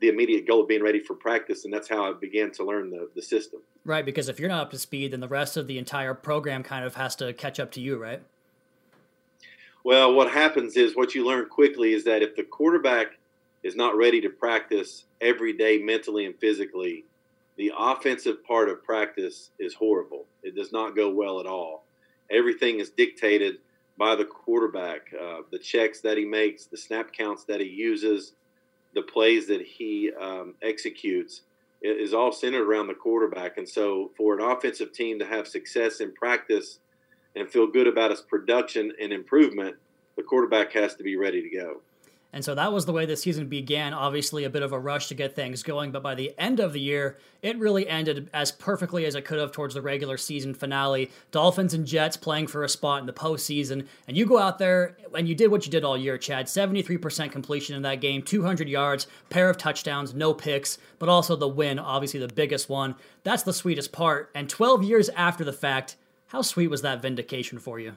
the 0.00 0.08
immediate 0.08 0.46
goal 0.46 0.62
of 0.62 0.68
being 0.68 0.82
ready 0.82 1.00
for 1.00 1.14
practice. 1.14 1.64
And 1.64 1.72
that's 1.72 1.88
how 1.88 2.10
I 2.10 2.14
began 2.18 2.50
to 2.52 2.64
learn 2.64 2.90
the, 2.90 3.08
the 3.14 3.22
system. 3.22 3.60
Right. 3.84 4.04
Because 4.04 4.28
if 4.28 4.40
you're 4.40 4.48
not 4.48 4.62
up 4.62 4.70
to 4.72 4.78
speed, 4.78 5.12
then 5.12 5.20
the 5.20 5.28
rest 5.28 5.56
of 5.56 5.66
the 5.66 5.78
entire 5.78 6.14
program 6.14 6.62
kind 6.62 6.84
of 6.84 6.94
has 6.96 7.16
to 7.16 7.32
catch 7.32 7.60
up 7.60 7.70
to 7.72 7.80
you, 7.80 7.96
right? 7.96 8.22
Well, 9.84 10.14
what 10.14 10.30
happens 10.30 10.76
is 10.76 10.96
what 10.96 11.14
you 11.14 11.24
learn 11.26 11.48
quickly 11.48 11.92
is 11.92 12.04
that 12.04 12.22
if 12.22 12.36
the 12.36 12.42
quarterback 12.42 13.18
is 13.62 13.76
not 13.76 13.96
ready 13.96 14.20
to 14.20 14.28
practice 14.28 15.04
every 15.20 15.52
day 15.52 15.78
mentally 15.78 16.26
and 16.26 16.34
physically, 16.38 17.04
the 17.56 17.72
offensive 17.76 18.44
part 18.44 18.68
of 18.68 18.82
practice 18.82 19.50
is 19.58 19.74
horrible. 19.74 20.26
It 20.42 20.54
does 20.54 20.72
not 20.72 20.96
go 20.96 21.10
well 21.10 21.40
at 21.40 21.46
all. 21.46 21.84
Everything 22.30 22.80
is 22.80 22.90
dictated 22.90 23.56
by 23.98 24.16
the 24.16 24.24
quarterback. 24.24 25.02
Uh, 25.12 25.40
the 25.50 25.58
checks 25.58 26.00
that 26.00 26.16
he 26.16 26.24
makes, 26.24 26.64
the 26.66 26.76
snap 26.76 27.12
counts 27.12 27.44
that 27.44 27.60
he 27.60 27.66
uses, 27.66 28.32
the 28.94 29.02
plays 29.02 29.46
that 29.48 29.62
he 29.62 30.10
um, 30.20 30.54
executes 30.62 31.42
is 31.82 32.12
all 32.12 32.32
centered 32.32 32.66
around 32.66 32.86
the 32.86 32.94
quarterback. 32.94 33.58
And 33.58 33.68
so, 33.68 34.10
for 34.16 34.38
an 34.38 34.44
offensive 34.44 34.92
team 34.92 35.18
to 35.18 35.26
have 35.26 35.46
success 35.46 36.00
in 36.00 36.12
practice 36.12 36.78
and 37.36 37.48
feel 37.48 37.66
good 37.66 37.86
about 37.86 38.10
its 38.10 38.20
production 38.20 38.92
and 39.00 39.12
improvement, 39.12 39.76
the 40.16 40.22
quarterback 40.22 40.72
has 40.72 40.94
to 40.96 41.02
be 41.02 41.16
ready 41.16 41.42
to 41.42 41.56
go. 41.56 41.80
And 42.32 42.44
so 42.44 42.54
that 42.54 42.72
was 42.72 42.86
the 42.86 42.92
way 42.92 43.06
the 43.06 43.16
season 43.16 43.48
began. 43.48 43.92
Obviously, 43.92 44.44
a 44.44 44.50
bit 44.50 44.62
of 44.62 44.72
a 44.72 44.78
rush 44.78 45.08
to 45.08 45.14
get 45.14 45.34
things 45.34 45.62
going, 45.62 45.90
but 45.90 46.02
by 46.02 46.14
the 46.14 46.32
end 46.38 46.60
of 46.60 46.72
the 46.72 46.80
year, 46.80 47.18
it 47.42 47.58
really 47.58 47.88
ended 47.88 48.30
as 48.32 48.52
perfectly 48.52 49.04
as 49.04 49.16
it 49.16 49.24
could 49.24 49.38
have 49.38 49.50
towards 49.50 49.74
the 49.74 49.82
regular 49.82 50.16
season 50.16 50.54
finale. 50.54 51.10
Dolphins 51.32 51.74
and 51.74 51.86
Jets 51.86 52.16
playing 52.16 52.46
for 52.46 52.62
a 52.62 52.68
spot 52.68 53.00
in 53.00 53.06
the 53.06 53.12
postseason. 53.12 53.86
And 54.06 54.16
you 54.16 54.26
go 54.26 54.38
out 54.38 54.58
there 54.58 54.96
and 55.14 55.28
you 55.28 55.34
did 55.34 55.50
what 55.50 55.66
you 55.66 55.72
did 55.72 55.84
all 55.84 55.96
year, 55.96 56.18
Chad 56.18 56.46
73% 56.46 57.32
completion 57.32 57.74
in 57.74 57.82
that 57.82 58.00
game, 58.00 58.22
200 58.22 58.68
yards, 58.68 59.08
pair 59.28 59.50
of 59.50 59.58
touchdowns, 59.58 60.14
no 60.14 60.32
picks, 60.32 60.78
but 61.00 61.08
also 61.08 61.34
the 61.34 61.48
win, 61.48 61.78
obviously 61.78 62.20
the 62.20 62.28
biggest 62.28 62.68
one. 62.68 62.94
That's 63.24 63.42
the 63.42 63.52
sweetest 63.52 63.90
part. 63.90 64.30
And 64.34 64.48
12 64.48 64.84
years 64.84 65.08
after 65.10 65.42
the 65.42 65.52
fact, 65.52 65.96
how 66.28 66.42
sweet 66.42 66.68
was 66.68 66.82
that 66.82 67.02
vindication 67.02 67.58
for 67.58 67.80
you? 67.80 67.96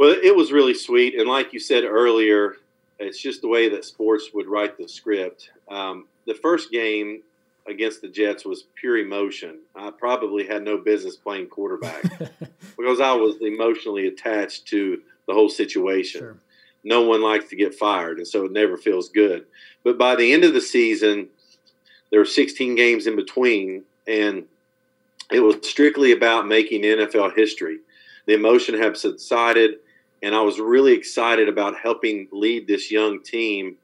Well, 0.00 0.16
it 0.22 0.34
was 0.34 0.50
really 0.50 0.72
sweet, 0.72 1.14
and 1.14 1.28
like 1.28 1.52
you 1.52 1.60
said 1.60 1.84
earlier, 1.84 2.56
it's 2.98 3.20
just 3.20 3.42
the 3.42 3.48
way 3.48 3.68
that 3.68 3.84
sports 3.84 4.30
would 4.32 4.46
write 4.46 4.78
the 4.78 4.88
script. 4.88 5.50
Um, 5.68 6.06
the 6.26 6.32
first 6.32 6.70
game 6.70 7.20
against 7.68 8.00
the 8.00 8.08
Jets 8.08 8.46
was 8.46 8.64
pure 8.76 8.96
emotion. 8.96 9.58
I 9.76 9.90
probably 9.90 10.46
had 10.46 10.62
no 10.62 10.78
business 10.78 11.16
playing 11.16 11.48
quarterback 11.48 12.02
because 12.78 12.98
I 12.98 13.12
was 13.12 13.36
emotionally 13.42 14.06
attached 14.06 14.64
to 14.68 15.02
the 15.26 15.34
whole 15.34 15.50
situation. 15.50 16.20
Sure. 16.22 16.36
No 16.82 17.02
one 17.02 17.20
likes 17.20 17.50
to 17.50 17.56
get 17.56 17.74
fired, 17.74 18.16
and 18.16 18.26
so 18.26 18.46
it 18.46 18.52
never 18.52 18.78
feels 18.78 19.10
good. 19.10 19.44
But 19.84 19.98
by 19.98 20.16
the 20.16 20.32
end 20.32 20.44
of 20.44 20.54
the 20.54 20.62
season, 20.62 21.28
there 22.08 22.20
were 22.20 22.24
16 22.24 22.74
games 22.74 23.06
in 23.06 23.16
between, 23.16 23.82
and 24.06 24.46
it 25.30 25.40
was 25.40 25.56
strictly 25.60 26.12
about 26.12 26.48
making 26.48 26.84
NFL 26.84 27.36
history. 27.36 27.80
The 28.24 28.32
emotion 28.32 28.80
had 28.80 28.96
subsided, 28.96 29.80
and 30.22 30.34
I 30.34 30.40
was 30.40 30.58
really 30.60 30.92
excited 30.92 31.48
about 31.48 31.78
helping 31.78 32.28
lead 32.32 32.66
this 32.66 32.90
young 32.90 33.22
team 33.22 33.76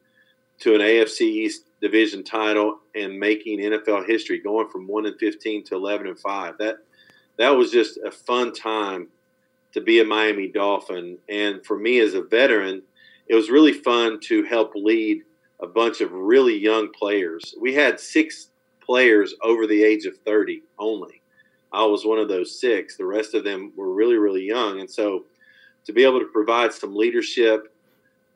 to 0.61 0.75
an 0.75 0.81
AFC 0.81 1.23
East 1.23 1.64
division 1.81 2.25
title 2.25 2.78
and 2.95 3.19
making 3.19 3.61
NFL 3.61 4.07
history, 4.07 4.38
going 4.38 4.69
from 4.69 4.87
one 4.87 5.07
and 5.07 5.19
15 5.19 5.64
to 5.64 5.75
11 5.75 6.07
and 6.07 6.19
five. 6.19 6.55
That 6.59 6.76
that 7.38 7.50
was 7.50 7.71
just 7.71 7.99
a 7.99 8.11
fun 8.11 8.52
time 8.52 9.09
to 9.73 9.81
be 9.81 10.00
a 10.00 10.05
Miami 10.05 10.49
Dolphin, 10.49 11.19
and 11.28 11.64
for 11.64 11.78
me 11.78 12.00
as 12.00 12.14
a 12.14 12.23
veteran, 12.23 12.83
it 13.26 13.35
was 13.35 13.50
really 13.50 13.75
fun 13.75 14.19
to 14.21 14.43
help 14.45 14.73
lead 14.75 15.23
a 15.61 15.66
bunch 15.66 16.00
of 16.00 16.12
really 16.12 16.57
young 16.57 16.90
players. 16.93 17.55
We 17.61 17.75
had 17.75 18.00
six 18.00 18.50
players 18.81 19.35
over 19.43 19.66
the 19.66 19.83
age 19.83 20.07
of 20.07 20.16
30 20.25 20.62
only. 20.78 21.23
I 21.73 21.85
was 21.85 22.07
one 22.07 22.19
of 22.19 22.28
those 22.28 22.59
six. 22.61 22.97
The 22.97 23.05
rest 23.05 23.35
of 23.35 23.45
them 23.45 23.73
were 23.76 23.93
really, 23.93 24.16
really 24.16 24.45
young. 24.45 24.81
And 24.81 24.90
so 24.90 25.25
to 25.87 25.93
be 25.93 26.05
able 26.05 26.21
to 26.21 26.26
provide 26.26 26.73
some 26.73 26.95
leadership 26.95 27.73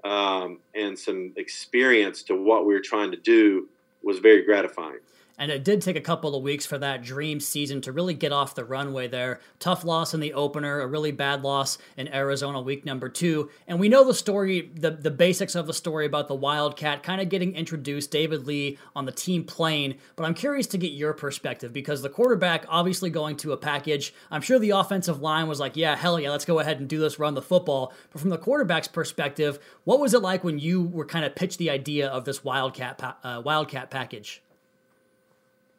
um, 0.05 0.61
and 0.75 0.99
some 0.99 1.33
experience 1.37 2.23
to 2.23 2.35
what 2.35 2.67
we 2.67 2.73
were 2.73 2.81
trying 2.81 3.11
to 3.11 3.17
do 3.17 3.69
was 4.03 4.19
very 4.19 4.43
gratifying. 4.43 4.99
And 5.41 5.51
it 5.51 5.65
did 5.65 5.81
take 5.81 5.97
a 5.97 6.03
couple 6.03 6.37
of 6.37 6.43
weeks 6.43 6.67
for 6.67 6.77
that 6.77 7.03
dream 7.03 7.41
season 7.41 7.81
to 7.81 7.93
really 7.93 8.13
get 8.13 8.31
off 8.31 8.55
the 8.55 8.65
runway 8.65 9.09
there. 9.09 9.41
Tough 9.59 9.85
loss 9.85 10.13
in 10.13 10.21
the 10.21 10.35
opener, 10.35 10.81
a 10.81 10.87
really 10.87 11.13
bad 11.13 11.43
loss 11.43 11.79
in 11.97 12.13
Arizona 12.13 12.61
week 12.61 12.85
number 12.85 13.09
two. 13.09 13.49
And 13.67 13.81
we 13.81 13.89
know 13.89 14.05
the 14.05 14.13
story, 14.13 14.71
the, 14.75 14.91
the 14.91 15.11
basics 15.11 15.55
of 15.55 15.67
the 15.67 15.73
story 15.73 16.05
about 16.05 16.29
the 16.29 16.35
Wildcat 16.35 17.03
kind 17.03 17.23
of 17.23 17.31
getting 17.31 17.55
introduced, 17.57 18.11
David 18.11 18.47
Lee 18.47 18.77
on 18.95 19.07
the 19.07 19.13
team 19.13 19.45
plane. 19.45 19.97
But 20.15 20.25
I'm 20.25 20.35
curious 20.35 20.67
to 20.69 20.79
get 20.79 20.93
your 20.93 21.15
perspective 21.15 21.73
because 21.73 22.03
the 22.03 22.11
quarterback 22.11 22.67
obviously 22.69 23.09
going 23.09 23.39
to 23.39 23.53
a 23.53 23.57
package. 23.57 24.13
I'm 24.31 24.43
sure 24.43 24.59
the 24.59 24.71
offensive 24.71 25.23
line 25.23 25.49
was 25.49 25.59
like, 25.59 25.75
yeah, 25.75 25.97
hell 25.97 26.21
yeah, 26.21 26.31
let's 26.31 26.45
go 26.45 26.59
ahead 26.59 26.81
and 26.81 26.89
do 26.89 26.99
this, 26.99 27.19
run 27.19 27.33
the 27.33 27.41
football. 27.41 27.95
But 28.13 28.21
from 28.21 28.29
the 28.29 28.37
quarterback's 28.37 28.89
perspective, 28.89 29.59
what 29.85 30.01
was 30.01 30.13
it 30.13 30.21
like 30.21 30.45
when 30.45 30.59
you 30.59 30.83
were 30.83 31.07
kind 31.07 31.25
of 31.25 31.35
pitched 31.35 31.57
the 31.57 31.71
idea 31.71 32.09
of 32.09 32.27
this 32.27 32.45
Wildcat, 32.45 33.17
uh, 33.25 33.41
Wildcat 33.43 33.91
package? 33.91 34.43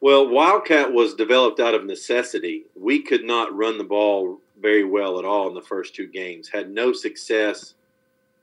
Well, 0.02 0.28
Wildcat 0.28 0.92
was 0.92 1.14
developed 1.14 1.60
out 1.60 1.74
of 1.74 1.84
necessity. 1.86 2.64
We 2.74 3.02
could 3.02 3.22
not 3.22 3.56
run 3.56 3.78
the 3.78 3.84
ball 3.84 4.40
very 4.60 4.82
well 4.82 5.20
at 5.20 5.24
all 5.24 5.46
in 5.46 5.54
the 5.54 5.62
first 5.62 5.94
two 5.94 6.08
games. 6.08 6.48
Had 6.48 6.72
no 6.72 6.92
success 6.92 7.74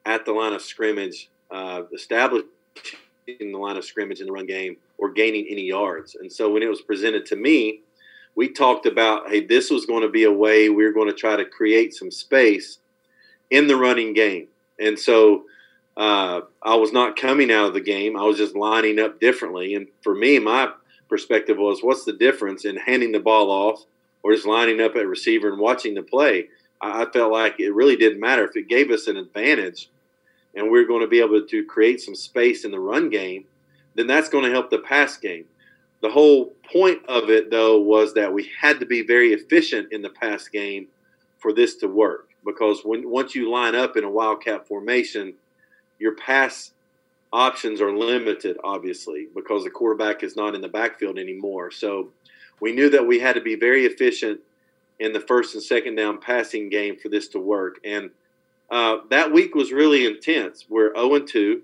at 0.06 0.24
the 0.24 0.32
line 0.32 0.54
of 0.54 0.62
scrimmage, 0.62 1.30
uh, 1.52 1.82
establishing 1.94 2.48
the 3.28 3.58
line 3.58 3.76
of 3.76 3.84
scrimmage 3.84 4.22
in 4.22 4.28
the 4.28 4.32
run 4.32 4.46
game 4.46 4.78
or 4.98 5.12
gaining 5.12 5.48
any 5.50 5.64
yards. 5.64 6.16
And 6.16 6.32
so 6.32 6.50
when 6.50 6.64
it 6.64 6.70
was 6.70 6.80
presented 6.80 7.26
to 7.26 7.36
me, 7.36 7.82
we 8.36 8.48
talked 8.48 8.86
about, 8.86 9.30
hey, 9.30 9.46
this 9.46 9.70
was 9.70 9.86
going 9.86 10.04
to 10.04 10.10
be 10.10 10.24
a 10.24 10.32
way 10.32 10.70
we 10.70 10.86
are 10.86 10.94
going 10.94 11.10
to 11.10 11.14
try 11.14 11.36
to 11.36 11.44
create 11.44 11.94
some 11.94 12.10
space 12.10 12.78
in 13.50 13.68
the 13.68 13.76
running 13.76 14.14
game. 14.14 14.48
And 14.80 14.98
so 14.98 15.44
uh, 15.98 16.40
I 16.64 16.76
was 16.76 16.94
not 16.94 17.18
coming 17.18 17.52
out 17.52 17.68
of 17.68 17.74
the 17.74 17.82
game. 17.82 18.16
I 18.16 18.24
was 18.24 18.38
just 18.38 18.56
lining 18.56 18.98
up 18.98 19.20
differently. 19.20 19.76
And 19.76 19.88
for 20.02 20.16
me, 20.16 20.40
my 20.40 20.72
perspective 21.10 21.58
was 21.58 21.82
what's 21.82 22.06
the 22.06 22.14
difference 22.14 22.66
in 22.66 22.78
handing 22.78 23.12
the 23.12 23.20
ball 23.20 23.52
off 23.52 23.86
or 24.24 24.34
just 24.34 24.46
lining 24.46 24.82
up 24.82 24.96
at 24.96 25.08
receiver 25.08 25.50
and 25.50 25.60
watching 25.60 25.96
the 25.96 26.04
play? 26.04 26.48
I, 26.82 27.04
I 27.04 27.12
felt 27.12 27.32
like 27.32 27.60
it 27.60 27.74
really 27.74 27.96
didn't 27.96 28.20
matter 28.20 28.46
if 28.46 28.56
it 28.56 28.70
gave 28.70 28.92
us 28.92 29.08
an 29.08 29.18
advantage 29.18 29.90
and 30.56 30.70
we're 30.70 30.88
going 30.88 31.02
to 31.02 31.08
be 31.08 31.20
able 31.20 31.46
to 31.46 31.66
create 31.66 32.02
some 32.02 32.16
space 32.16 32.66
in 32.66 32.72
the 32.72 32.80
run 32.80 33.10
game, 33.10 33.46
then 33.96 34.08
that's 34.08 34.30
going 34.30 34.44
to 34.46 34.52
help 34.52 34.70
the 34.70 34.80
pass 34.80 35.18
game. 35.18 35.46
The 36.02 36.10
whole 36.10 36.54
point 36.72 37.06
of 37.08 37.30
it, 37.30 37.52
though, 37.52 37.80
was 37.80 38.14
that 38.14 38.32
we 38.32 38.50
had 38.60 38.80
to 38.80 38.86
be 38.86 39.06
very 39.06 39.34
efficient 39.34 39.92
in 39.92 40.02
the 40.02 40.10
pass 40.10 40.48
game 40.48 40.88
for 41.40 41.54
this 41.54 41.76
to 41.78 41.88
work. 41.88 42.30
Because 42.46 42.82
when 42.84 43.10
once 43.10 43.36
you 43.36 43.52
line 43.52 43.76
up 43.76 43.98
in 43.98 44.06
a 44.06 44.10
wildcat 44.10 44.68
formation, 44.68 45.34
your 46.00 46.16
pass 46.16 46.72
options 47.32 47.82
are 47.82 47.96
limited, 47.96 48.58
obviously, 48.64 49.28
because 49.36 49.64
the 49.64 49.70
quarterback 49.70 50.24
is 50.24 50.36
not 50.36 50.56
in 50.56 50.62
the 50.62 50.68
backfield 50.68 51.18
anymore. 51.18 51.72
So 51.72 52.10
we 52.60 52.72
knew 52.72 52.90
that 52.90 53.06
we 53.06 53.20
had 53.20 53.36
to 53.36 53.42
be 53.42 53.56
very 53.56 53.86
efficient 53.86 54.40
in 55.00 55.14
the 55.14 55.20
first 55.20 55.54
and 55.54 55.64
second 55.64 55.96
down 55.96 56.20
passing 56.20 56.70
game 56.70 56.98
for 56.98 57.10
this 57.10 57.28
to 57.30 57.40
work. 57.40 57.80
And 57.84 58.10
uh, 58.70 58.98
that 59.10 59.32
week 59.32 59.56
was 59.56 59.72
really 59.72 60.06
intense. 60.06 60.66
We're 60.70 60.94
0 60.96 61.20
2. 61.20 61.62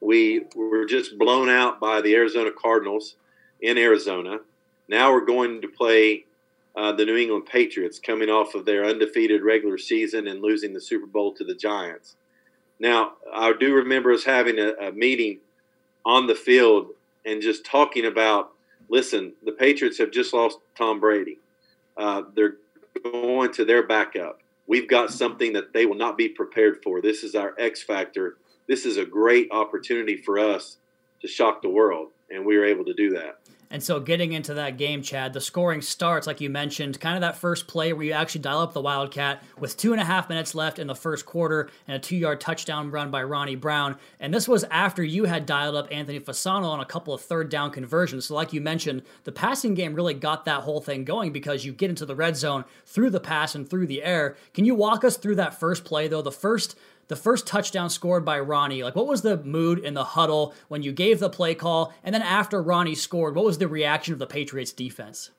We 0.00 0.44
were 0.54 0.86
just 0.86 1.18
blown 1.18 1.48
out 1.48 1.80
by 1.80 2.00
the 2.00 2.14
Arizona 2.14 2.50
Cardinals 2.52 3.16
in 3.60 3.76
Arizona. 3.76 4.38
Now 4.88 5.12
we're 5.12 5.24
going 5.24 5.60
to 5.62 5.68
play 5.68 6.24
uh, 6.76 6.92
the 6.92 7.04
New 7.04 7.16
England 7.16 7.46
Patriots, 7.46 7.98
coming 7.98 8.28
off 8.28 8.54
of 8.54 8.64
their 8.64 8.84
undefeated 8.84 9.42
regular 9.42 9.78
season 9.78 10.28
and 10.28 10.40
losing 10.40 10.72
the 10.72 10.80
Super 10.80 11.06
Bowl 11.06 11.34
to 11.34 11.44
the 11.44 11.54
Giants. 11.54 12.14
Now, 12.80 13.14
I 13.32 13.52
do 13.52 13.74
remember 13.74 14.12
us 14.12 14.24
having 14.24 14.58
a, 14.58 14.72
a 14.88 14.92
meeting 14.92 15.38
on 16.04 16.26
the 16.26 16.34
field 16.34 16.88
and 17.24 17.42
just 17.42 17.64
talking 17.64 18.06
about 18.06 18.52
listen, 18.88 19.32
the 19.44 19.52
Patriots 19.52 19.98
have 19.98 20.10
just 20.10 20.32
lost 20.32 20.58
Tom 20.76 21.00
Brady. 21.00 21.38
Uh, 21.96 22.22
they're 22.34 22.56
going 23.02 23.52
to 23.52 23.64
their 23.64 23.86
backup. 23.86 24.40
We've 24.66 24.88
got 24.88 25.10
something 25.10 25.52
that 25.54 25.72
they 25.72 25.86
will 25.86 25.96
not 25.96 26.16
be 26.16 26.28
prepared 26.28 26.82
for. 26.82 27.00
This 27.00 27.24
is 27.24 27.34
our 27.34 27.54
X 27.58 27.82
factor. 27.82 28.36
This 28.66 28.84
is 28.84 28.96
a 28.96 29.04
great 29.04 29.50
opportunity 29.50 30.16
for 30.16 30.38
us 30.38 30.76
to 31.20 31.28
shock 31.28 31.62
the 31.62 31.68
world, 31.68 32.10
and 32.30 32.44
we 32.44 32.56
were 32.56 32.64
able 32.64 32.84
to 32.84 32.94
do 32.94 33.10
that. 33.10 33.38
And 33.70 33.82
so, 33.82 34.00
getting 34.00 34.32
into 34.32 34.54
that 34.54 34.78
game, 34.78 35.02
Chad, 35.02 35.32
the 35.32 35.40
scoring 35.40 35.82
starts, 35.82 36.26
like 36.26 36.40
you 36.40 36.48
mentioned, 36.48 37.00
kind 37.00 37.16
of 37.16 37.20
that 37.20 37.36
first 37.36 37.66
play 37.66 37.92
where 37.92 38.04
you 38.04 38.12
actually 38.12 38.40
dial 38.40 38.60
up 38.60 38.72
the 38.72 38.80
Wildcat 38.80 39.42
with 39.58 39.76
two 39.76 39.92
and 39.92 40.00
a 40.00 40.04
half 40.04 40.28
minutes 40.28 40.54
left 40.54 40.78
in 40.78 40.86
the 40.86 40.94
first 40.94 41.26
quarter 41.26 41.68
and 41.86 41.96
a 41.96 41.98
two 41.98 42.16
yard 42.16 42.40
touchdown 42.40 42.90
run 42.90 43.10
by 43.10 43.22
Ronnie 43.22 43.56
Brown. 43.56 43.96
And 44.20 44.32
this 44.32 44.48
was 44.48 44.64
after 44.64 45.02
you 45.02 45.24
had 45.24 45.44
dialed 45.44 45.76
up 45.76 45.88
Anthony 45.90 46.18
Fasano 46.18 46.64
on 46.64 46.80
a 46.80 46.86
couple 46.86 47.12
of 47.12 47.20
third 47.20 47.50
down 47.50 47.70
conversions. 47.70 48.26
So, 48.26 48.34
like 48.34 48.52
you 48.52 48.60
mentioned, 48.60 49.02
the 49.24 49.32
passing 49.32 49.74
game 49.74 49.94
really 49.94 50.14
got 50.14 50.46
that 50.46 50.62
whole 50.62 50.80
thing 50.80 51.04
going 51.04 51.32
because 51.32 51.64
you 51.64 51.72
get 51.72 51.90
into 51.90 52.06
the 52.06 52.16
red 52.16 52.36
zone 52.36 52.64
through 52.86 53.10
the 53.10 53.20
pass 53.20 53.54
and 53.54 53.68
through 53.68 53.86
the 53.86 54.02
air. 54.02 54.36
Can 54.54 54.64
you 54.64 54.74
walk 54.74 55.04
us 55.04 55.18
through 55.18 55.36
that 55.36 55.58
first 55.60 55.84
play, 55.84 56.08
though? 56.08 56.22
The 56.22 56.32
first 56.32 56.74
the 57.08 57.16
first 57.16 57.46
touchdown 57.46 57.90
scored 57.90 58.24
by 58.24 58.38
Ronnie, 58.38 58.84
like 58.84 58.94
what 58.94 59.06
was 59.06 59.22
the 59.22 59.38
mood 59.38 59.78
in 59.78 59.94
the 59.94 60.04
huddle 60.04 60.54
when 60.68 60.82
you 60.82 60.92
gave 60.92 61.18
the 61.18 61.30
play 61.30 61.54
call? 61.54 61.92
And 62.04 62.14
then 62.14 62.22
after 62.22 62.62
Ronnie 62.62 62.94
scored, 62.94 63.34
what 63.34 63.44
was 63.44 63.58
the 63.58 63.68
reaction 63.68 64.12
of 64.12 64.18
the 64.18 64.26
Patriots 64.26 64.72
defense? 64.72 65.30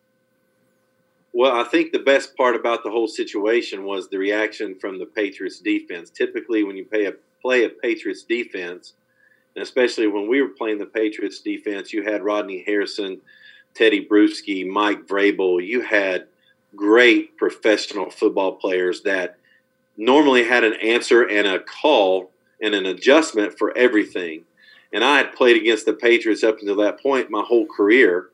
Well, 1.31 1.55
I 1.55 1.63
think 1.63 1.91
the 1.91 1.99
best 1.99 2.35
part 2.35 2.55
about 2.55 2.83
the 2.83 2.89
whole 2.89 3.07
situation 3.07 3.85
was 3.85 4.09
the 4.09 4.17
reaction 4.17 4.75
from 4.79 4.97
the 4.97 5.05
Patriots 5.05 5.59
defense. 5.59 6.09
Typically, 6.09 6.63
when 6.63 6.75
you 6.75 6.85
play 6.85 7.05
a, 7.05 7.13
play 7.41 7.65
a 7.65 7.69
Patriots 7.69 8.23
defense, 8.23 8.93
and 9.55 9.61
especially 9.63 10.07
when 10.07 10.27
we 10.27 10.41
were 10.41 10.49
playing 10.49 10.79
the 10.79 10.85
Patriots 10.87 11.39
defense, 11.39 11.93
you 11.93 12.03
had 12.03 12.23
Rodney 12.23 12.63
Harrison, 12.65 13.21
Tedy 13.75 14.07
Bruschi, 14.07 14.67
Mike 14.67 15.05
Vrabel. 15.05 15.65
You 15.65 15.81
had 15.81 16.27
great 16.75 17.37
professional 17.37 18.09
football 18.09 18.53
players 18.53 19.01
that 19.03 19.38
normally 19.99 20.45
had 20.45 20.63
an 20.63 20.75
answer 20.81 21.23
and 21.23 21.45
a 21.45 21.59
call 21.59 22.31
and 22.61 22.73
an 22.73 22.85
adjustment 22.85 23.57
for 23.59 23.77
everything. 23.77 24.45
And 24.93 25.03
I 25.03 25.17
had 25.17 25.33
played 25.33 25.57
against 25.57 25.85
the 25.85 25.93
Patriots 25.93 26.43
up 26.43 26.59
until 26.59 26.77
that 26.77 27.01
point 27.01 27.29
my 27.29 27.43
whole 27.43 27.67
career. 27.67 28.29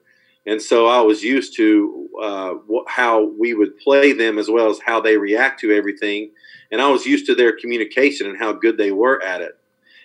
And 0.46 0.62
so 0.62 0.86
I 0.86 1.02
was 1.02 1.24
used 1.24 1.56
to 1.58 2.08
uh, 2.22 2.54
how 2.88 3.32
we 3.40 3.56
would 3.56 3.80
play 3.80 4.14
them 4.14 4.38
as 4.38 4.48
well 4.48 4.70
as 4.70 4.80
how 4.86 5.02
they 5.02 5.18
react 5.18 5.60
to 5.62 5.76
everything. 5.76 6.32
And 6.72 6.80
I 6.80 6.88
was 6.88 7.06
used 7.06 7.26
to 7.26 7.36
their 7.36 7.58
communication 7.58 8.28
and 8.28 8.38
how 8.38 8.54
good 8.54 8.78
they 8.78 8.92
were 8.92 9.22
at 9.24 9.42
it. 9.42 9.58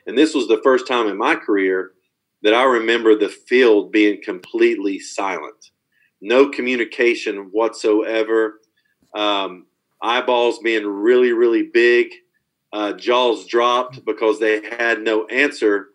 And 0.07 0.17
this 0.17 0.35
was 0.35 0.49
the 0.49 0.62
first 0.64 0.88
time 0.88 1.09
in 1.09 1.19
my 1.19 1.37
career 1.37 1.93
that 2.43 2.55
I 2.55 2.62
remember 2.64 3.14
the 3.14 3.29
field 3.29 3.93
being 3.93 4.23
completely 4.23 4.99
silent. 4.99 5.73
No 6.23 6.49
communication 6.49 7.50
whatsoever. 7.52 8.61
Um, 9.14 9.67
eyeballs 10.02 10.59
being 10.59 10.87
really, 10.87 11.33
really 11.33 11.62
big, 11.62 12.09
uh, 12.73 12.92
jaws 12.92 13.47
dropped 13.47 14.04
because 14.04 14.38
they 14.38 14.62
had 14.78 15.02
no 15.02 15.26
answer 15.26 15.88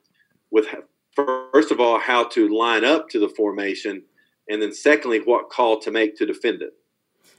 with, 0.51 0.67
first 1.15 1.71
of 1.71 1.79
all, 1.79 1.99
how 1.99 2.25
to 2.25 2.49
line 2.49 2.83
up 2.83 3.09
to 3.09 3.19
the 3.19 3.29
formation, 3.29 4.03
and 4.49 4.61
then 4.61 4.73
secondly, 4.73 5.19
what 5.19 5.49
call 5.49 5.79
to 5.79 5.91
make 5.91 6.15
to 6.17 6.25
defend 6.25 6.61
it. 6.61 6.73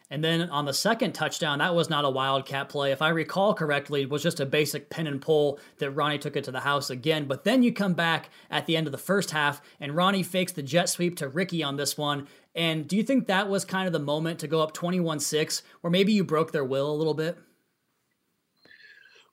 And 0.09 0.23
then 0.23 0.49
on 0.51 0.67
the 0.67 0.73
second 0.73 1.15
touchdown, 1.15 1.59
that 1.59 1.75
was 1.75 1.91
not 1.91 2.05
a 2.05 2.11
wildcat 2.11 2.69
play. 2.69 2.93
If 2.93 3.03
I 3.03 3.09
recall 3.09 3.55
correctly, 3.55 4.03
it 4.03 4.11
was 4.11 4.23
just 4.23 4.39
a 4.39 4.47
basic 4.47 4.89
pin 4.89 5.09
and 5.09 5.21
pull 5.21 5.59
that 5.79 5.91
Ronnie 5.91 6.19
took 6.19 6.37
it 6.37 6.45
to 6.45 6.53
the 6.53 6.61
house 6.61 6.91
again. 6.91 7.25
But 7.27 7.43
then 7.43 7.65
you 7.65 7.73
come 7.73 7.95
back 7.95 8.31
at 8.49 8.67
the 8.67 8.77
end 8.77 8.87
of 8.87 8.93
the 8.93 8.99
first 8.99 9.33
half, 9.33 9.61
and 9.81 9.97
Ronnie 9.97 10.23
fakes 10.23 10.53
the 10.53 10.63
jet 10.63 10.89
sweep 10.89 11.17
to 11.17 11.29
Ricky 11.29 11.65
on 11.65 11.77
this 11.77 11.99
one. 11.99 12.29
And 12.57 12.89
do 12.89 12.97
you 12.97 13.03
think 13.03 13.27
that 13.27 13.49
was 13.49 13.67
kind 13.67 13.87
of 13.87 13.93
the 13.93 13.99
moment 13.99 14.41
to 14.41 14.49
go 14.49 14.63
up 14.63 14.73
21 14.73 15.21
6, 15.21 15.63
or 15.83 15.91
maybe 15.91 16.13
you 16.13 16.25
broke 16.25 16.53
their 16.53 16.65
will 16.65 16.91
a 16.91 16.97
little 16.97 17.15
bit? 17.15 17.39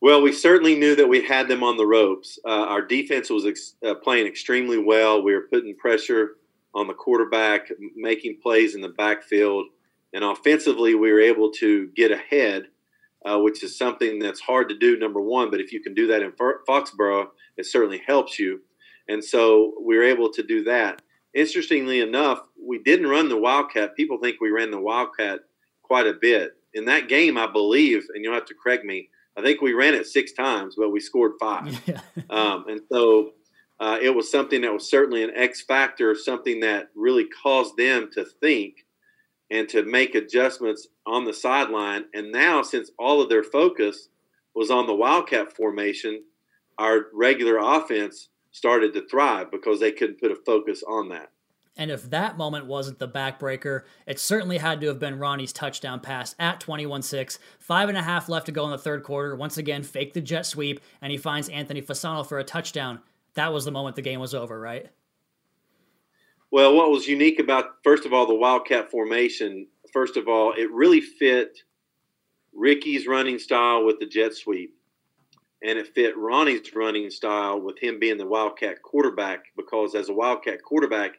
Well, 0.01 0.21
we 0.21 0.33
certainly 0.33 0.75
knew 0.75 0.97
that 0.97 1.07
we 1.07 1.23
had 1.23 1.47
them 1.47 1.63
on 1.63 1.77
the 1.77 1.87
ropes. 1.87 2.37
Uh, 2.45 2.49
our 2.49 2.81
defense 2.81 3.29
was 3.29 3.45
ex- 3.45 3.75
uh, 3.85 3.95
playing 3.95 4.27
extremely 4.27 4.77
well. 4.77 5.23
We 5.23 5.33
were 5.33 5.47
putting 5.49 5.73
pressure 5.77 6.31
on 6.75 6.87
the 6.87 6.93
quarterback, 6.93 7.69
making 7.95 8.39
plays 8.43 8.75
in 8.75 8.81
the 8.81 8.89
backfield. 8.89 9.67
And 10.13 10.25
offensively, 10.25 10.93
we 10.93 11.09
were 11.09 11.21
able 11.21 11.51
to 11.53 11.87
get 11.95 12.11
ahead, 12.11 12.63
uh, 13.25 13.39
which 13.39 13.63
is 13.63 13.77
something 13.77 14.19
that's 14.19 14.41
hard 14.41 14.67
to 14.67 14.77
do, 14.77 14.97
number 14.97 15.21
one. 15.21 15.49
But 15.49 15.61
if 15.61 15.71
you 15.71 15.81
can 15.81 15.93
do 15.93 16.07
that 16.07 16.21
in 16.21 16.33
Foxborough, 16.33 17.27
it 17.55 17.65
certainly 17.65 18.01
helps 18.05 18.37
you. 18.37 18.59
And 19.07 19.23
so 19.23 19.73
we 19.81 19.95
were 19.95 20.03
able 20.03 20.29
to 20.33 20.43
do 20.43 20.65
that. 20.65 21.01
Interestingly 21.33 22.01
enough, 22.01 22.41
we 22.61 22.79
didn't 22.79 23.07
run 23.07 23.29
the 23.29 23.37
Wildcat. 23.37 23.95
People 23.95 24.19
think 24.19 24.39
we 24.39 24.51
ran 24.51 24.71
the 24.71 24.79
Wildcat 24.79 25.39
quite 25.81 26.07
a 26.07 26.13
bit. 26.13 26.53
In 26.73 26.85
that 26.85 27.07
game, 27.07 27.37
I 27.37 27.47
believe, 27.47 28.03
and 28.13 28.23
you'll 28.23 28.33
have 28.33 28.45
to 28.45 28.55
correct 28.55 28.85
me, 28.85 29.09
I 29.37 29.41
think 29.41 29.61
we 29.61 29.73
ran 29.73 29.95
it 29.95 30.05
six 30.05 30.31
times, 30.33 30.75
but 30.77 30.91
we 30.91 30.99
scored 30.99 31.33
five. 31.39 31.81
Yeah. 31.87 31.99
um, 32.29 32.65
and 32.67 32.81
so 32.91 33.33
uh, 33.79 33.97
it 34.01 34.11
was 34.11 34.29
something 34.29 34.61
that 34.61 34.71
was 34.71 34.89
certainly 34.89 35.23
an 35.23 35.31
X 35.35 35.61
factor, 35.61 36.15
something 36.15 36.59
that 36.61 36.89
really 36.95 37.25
caused 37.25 37.75
them 37.77 38.09
to 38.13 38.25
think 38.25 38.85
and 39.49 39.67
to 39.69 39.83
make 39.83 40.15
adjustments 40.15 40.87
on 41.05 41.25
the 41.25 41.33
sideline. 41.33 42.05
And 42.13 42.31
now, 42.31 42.61
since 42.61 42.91
all 42.97 43.21
of 43.21 43.29
their 43.29 43.43
focus 43.43 44.09
was 44.55 44.71
on 44.71 44.87
the 44.87 44.95
Wildcat 44.95 45.55
formation, 45.55 46.23
our 46.77 47.07
regular 47.13 47.57
offense 47.57 48.29
started 48.53 48.93
to 48.93 49.05
thrive 49.07 49.51
because 49.51 49.81
they 49.81 49.91
couldn't 49.91 50.21
put 50.21 50.31
a 50.31 50.35
focus 50.35 50.83
on 50.87 51.09
that. 51.09 51.31
And 51.75 51.89
if 51.89 52.07
that 52.11 52.37
moment 52.37 52.67
wasn't 52.67 52.99
the 52.99 53.07
backbreaker, 53.07 53.81
it 54.05 54.19
certainly 54.19 54.59
had 54.59 54.79
to 54.81 54.87
have 54.87 54.99
been 54.99 55.17
Ronnie's 55.17 55.51
touchdown 55.51 55.99
pass 55.99 56.35
at 56.37 56.59
21 56.59 57.01
6. 57.01 57.39
Five 57.57 57.89
and 57.89 57.97
a 57.97 58.03
half 58.03 58.29
left 58.29 58.45
to 58.45 58.51
go 58.51 58.63
in 58.65 58.71
the 58.71 58.77
third 58.77 59.01
quarter. 59.01 59.35
Once 59.35 59.57
again, 59.57 59.81
fake 59.81 60.13
the 60.13 60.21
jet 60.21 60.45
sweep, 60.45 60.79
and 61.01 61.11
he 61.11 61.17
finds 61.17 61.49
Anthony 61.49 61.81
Fasano 61.81 62.25
for 62.25 62.37
a 62.37 62.43
touchdown. 62.43 62.99
That 63.33 63.51
was 63.51 63.65
the 63.65 63.71
moment 63.71 63.95
the 63.95 64.03
game 64.03 64.19
was 64.19 64.35
over, 64.35 64.59
right? 64.59 64.91
Well, 66.51 66.75
what 66.75 66.91
was 66.91 67.07
unique 67.07 67.39
about, 67.39 67.83
first 67.83 68.05
of 68.05 68.13
all, 68.13 68.27
the 68.27 68.35
Wildcat 68.35 68.91
formation, 68.91 69.65
first 69.91 70.15
of 70.15 70.27
all, 70.27 70.53
it 70.53 70.71
really 70.71 71.01
fit 71.01 71.57
Ricky's 72.53 73.07
running 73.07 73.39
style 73.39 73.83
with 73.83 73.99
the 73.99 74.05
jet 74.05 74.35
sweep 74.35 74.75
and 75.63 75.79
it 75.79 75.93
fit 75.95 76.17
Ronnie's 76.17 76.75
running 76.75 77.09
style 77.09 77.59
with 77.61 77.79
him 77.79 77.99
being 77.99 78.17
the 78.17 78.27
Wildcat 78.27 78.81
quarterback 78.81 79.45
because 79.55 79.95
as 79.95 80.09
a 80.09 80.13
Wildcat 80.13 80.61
quarterback, 80.63 81.13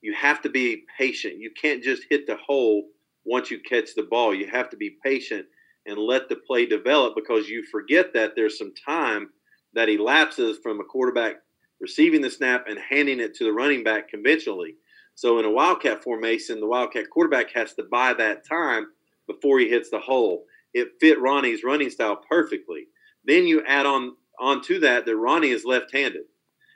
you 0.00 0.14
have 0.14 0.40
to 0.42 0.48
be 0.48 0.84
patient. 0.96 1.38
You 1.38 1.50
can't 1.60 1.82
just 1.82 2.04
hit 2.08 2.26
the 2.26 2.36
hole 2.36 2.84
once 3.24 3.50
you 3.50 3.60
catch 3.60 3.94
the 3.94 4.04
ball. 4.04 4.34
You 4.34 4.48
have 4.48 4.70
to 4.70 4.76
be 4.76 4.96
patient 5.04 5.46
and 5.86 5.98
let 5.98 6.28
the 6.28 6.36
play 6.36 6.66
develop 6.66 7.14
because 7.16 7.48
you 7.48 7.64
forget 7.64 8.12
that 8.14 8.32
there's 8.36 8.58
some 8.58 8.72
time 8.86 9.30
that 9.74 9.88
elapses 9.88 10.58
from 10.62 10.80
a 10.80 10.84
quarterback 10.84 11.36
receiving 11.80 12.20
the 12.20 12.30
snap 12.30 12.66
and 12.68 12.78
handing 12.78 13.20
it 13.20 13.34
to 13.34 13.44
the 13.44 13.52
running 13.52 13.82
back 13.82 14.08
conventionally. 14.08 14.76
So 15.14 15.38
in 15.38 15.44
a 15.44 15.50
Wildcat 15.50 16.02
formation, 16.02 16.60
the 16.60 16.66
Wildcat 16.66 17.10
quarterback 17.10 17.52
has 17.54 17.74
to 17.74 17.84
buy 17.90 18.14
that 18.14 18.46
time 18.46 18.88
before 19.26 19.58
he 19.58 19.68
hits 19.68 19.90
the 19.90 19.98
hole. 19.98 20.44
It 20.74 20.92
fit 21.00 21.20
Ronnie's 21.20 21.64
running 21.64 21.90
style 21.90 22.20
perfectly. 22.28 22.86
Then 23.30 23.46
you 23.46 23.62
add 23.64 23.86
on 23.86 24.16
onto 24.40 24.80
that 24.80 25.06
that 25.06 25.16
Ronnie 25.16 25.50
is 25.50 25.64
left-handed, 25.64 26.24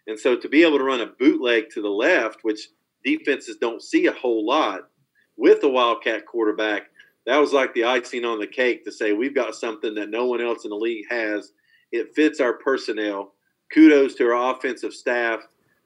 and 0.06 0.16
so 0.16 0.36
to 0.36 0.48
be 0.48 0.62
able 0.62 0.78
to 0.78 0.84
run 0.84 1.00
a 1.00 1.06
bootleg 1.06 1.68
to 1.70 1.82
the 1.82 1.88
left, 1.88 2.38
which 2.42 2.68
defenses 3.04 3.56
don't 3.56 3.82
see 3.82 4.06
a 4.06 4.12
whole 4.12 4.46
lot, 4.46 4.88
with 5.36 5.60
the 5.60 5.68
Wildcat 5.68 6.26
quarterback, 6.26 6.84
that 7.26 7.38
was 7.38 7.52
like 7.52 7.74
the 7.74 7.82
icing 7.82 8.24
on 8.24 8.38
the 8.38 8.46
cake 8.46 8.84
to 8.84 8.92
say 8.92 9.12
we've 9.12 9.34
got 9.34 9.56
something 9.56 9.96
that 9.96 10.10
no 10.10 10.26
one 10.26 10.40
else 10.40 10.62
in 10.62 10.70
the 10.70 10.76
league 10.76 11.06
has. 11.10 11.50
It 11.90 12.14
fits 12.14 12.38
our 12.38 12.52
personnel. 12.52 13.32
Kudos 13.72 14.14
to 14.14 14.30
our 14.30 14.54
offensive 14.54 14.94
staff 14.94 15.40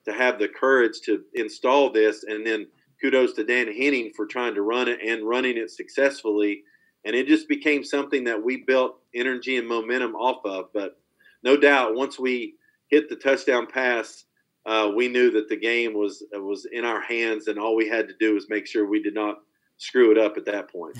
to 0.04 0.12
have 0.12 0.38
the 0.38 0.48
courage 0.48 1.00
to 1.06 1.24
install 1.32 1.90
this, 1.90 2.24
and 2.24 2.46
then 2.46 2.66
kudos 3.00 3.32
to 3.34 3.44
Dan 3.44 3.72
Henning 3.72 4.12
for 4.14 4.26
trying 4.26 4.54
to 4.54 4.60
run 4.60 4.86
it 4.88 4.98
and 5.02 5.26
running 5.26 5.56
it 5.56 5.70
successfully 5.70 6.62
and 7.08 7.16
it 7.16 7.26
just 7.26 7.48
became 7.48 7.82
something 7.82 8.22
that 8.24 8.44
we 8.44 8.58
built 8.58 8.98
energy 9.14 9.56
and 9.56 9.66
momentum 9.66 10.14
off 10.14 10.44
of. 10.44 10.66
But 10.74 11.00
no 11.42 11.56
doubt, 11.56 11.94
once 11.94 12.18
we 12.18 12.56
hit 12.88 13.08
the 13.08 13.16
touchdown 13.16 13.66
pass, 13.66 14.26
uh, 14.66 14.90
we 14.94 15.08
knew 15.08 15.30
that 15.30 15.48
the 15.48 15.56
game 15.56 15.94
was 15.94 16.22
was 16.34 16.66
in 16.70 16.84
our 16.84 17.00
hands, 17.00 17.48
and 17.48 17.58
all 17.58 17.74
we 17.74 17.88
had 17.88 18.08
to 18.08 18.14
do 18.20 18.34
was 18.34 18.50
make 18.50 18.66
sure 18.66 18.86
we 18.86 19.02
did 19.02 19.14
not 19.14 19.38
screw 19.78 20.10
it 20.10 20.18
up 20.18 20.36
at 20.36 20.44
that 20.44 20.70
point. 20.70 20.98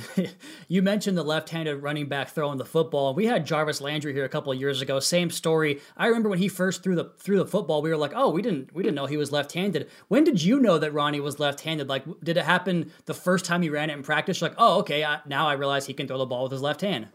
you 0.68 0.80
mentioned 0.82 1.18
the 1.18 1.22
left-handed 1.24 1.82
running 1.82 2.06
back 2.06 2.28
throwing 2.28 2.58
the 2.58 2.64
football. 2.64 3.12
We 3.12 3.26
had 3.26 3.44
Jarvis 3.44 3.80
Landry 3.80 4.12
here 4.12 4.24
a 4.24 4.28
couple 4.28 4.52
of 4.52 4.58
years 4.58 4.80
ago. 4.80 5.00
Same 5.00 5.30
story. 5.30 5.80
I 5.96 6.06
remember 6.06 6.28
when 6.28 6.38
he 6.38 6.48
first 6.48 6.82
threw 6.82 6.94
the 6.94 7.12
threw 7.18 7.36
the 7.36 7.46
football, 7.46 7.82
we 7.82 7.90
were 7.90 7.96
like, 7.96 8.12
"Oh, 8.14 8.30
we 8.30 8.40
didn't 8.40 8.72
we 8.72 8.82
didn't 8.82 8.94
know 8.94 9.06
he 9.06 9.16
was 9.16 9.32
left-handed." 9.32 9.90
When 10.06 10.24
did 10.24 10.42
you 10.42 10.60
know 10.60 10.78
that 10.78 10.94
Ronnie 10.94 11.20
was 11.20 11.40
left-handed? 11.40 11.88
Like, 11.88 12.04
did 12.22 12.36
it 12.36 12.44
happen 12.44 12.92
the 13.06 13.14
first 13.14 13.44
time 13.44 13.62
he 13.62 13.68
ran 13.68 13.90
it 13.90 13.94
in 13.94 14.02
practice? 14.02 14.40
You're 14.40 14.50
like, 14.50 14.58
"Oh, 14.58 14.78
okay, 14.78 15.04
I, 15.04 15.20
now 15.26 15.48
I 15.48 15.54
realize 15.54 15.86
he 15.86 15.94
can 15.94 16.06
throw 16.06 16.18
the 16.18 16.26
ball 16.26 16.44
with 16.44 16.52
his 16.52 16.62
left 16.62 16.80
hand." 16.80 17.08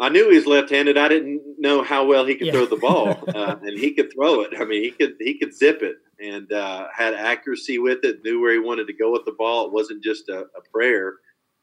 I 0.00 0.08
knew 0.08 0.28
he 0.28 0.36
was 0.36 0.46
left-handed. 0.46 0.98
I 0.98 1.06
didn't 1.06 1.40
know 1.58 1.84
how 1.84 2.04
well 2.04 2.26
he 2.26 2.34
could 2.34 2.48
yeah. 2.48 2.54
throw 2.54 2.66
the 2.66 2.76
ball, 2.76 3.16
uh, 3.34 3.56
and 3.62 3.78
he 3.78 3.92
could 3.92 4.12
throw 4.12 4.40
it. 4.40 4.52
I 4.58 4.64
mean, 4.64 4.82
he 4.82 4.90
could 4.90 5.14
he 5.20 5.38
could 5.38 5.54
zip 5.54 5.82
it 5.82 5.98
and 6.20 6.52
uh, 6.52 6.88
had 6.94 7.14
accuracy 7.14 7.78
with 7.78 8.04
it, 8.04 8.22
knew 8.24 8.40
where 8.40 8.52
he 8.52 8.58
wanted 8.58 8.86
to 8.86 8.92
go 8.92 9.10
with 9.12 9.24
the 9.24 9.32
ball. 9.38 9.66
It 9.66 9.72
wasn't 9.72 10.02
just 10.02 10.28
a, 10.28 10.40
a 10.56 10.62
prayer 10.72 11.14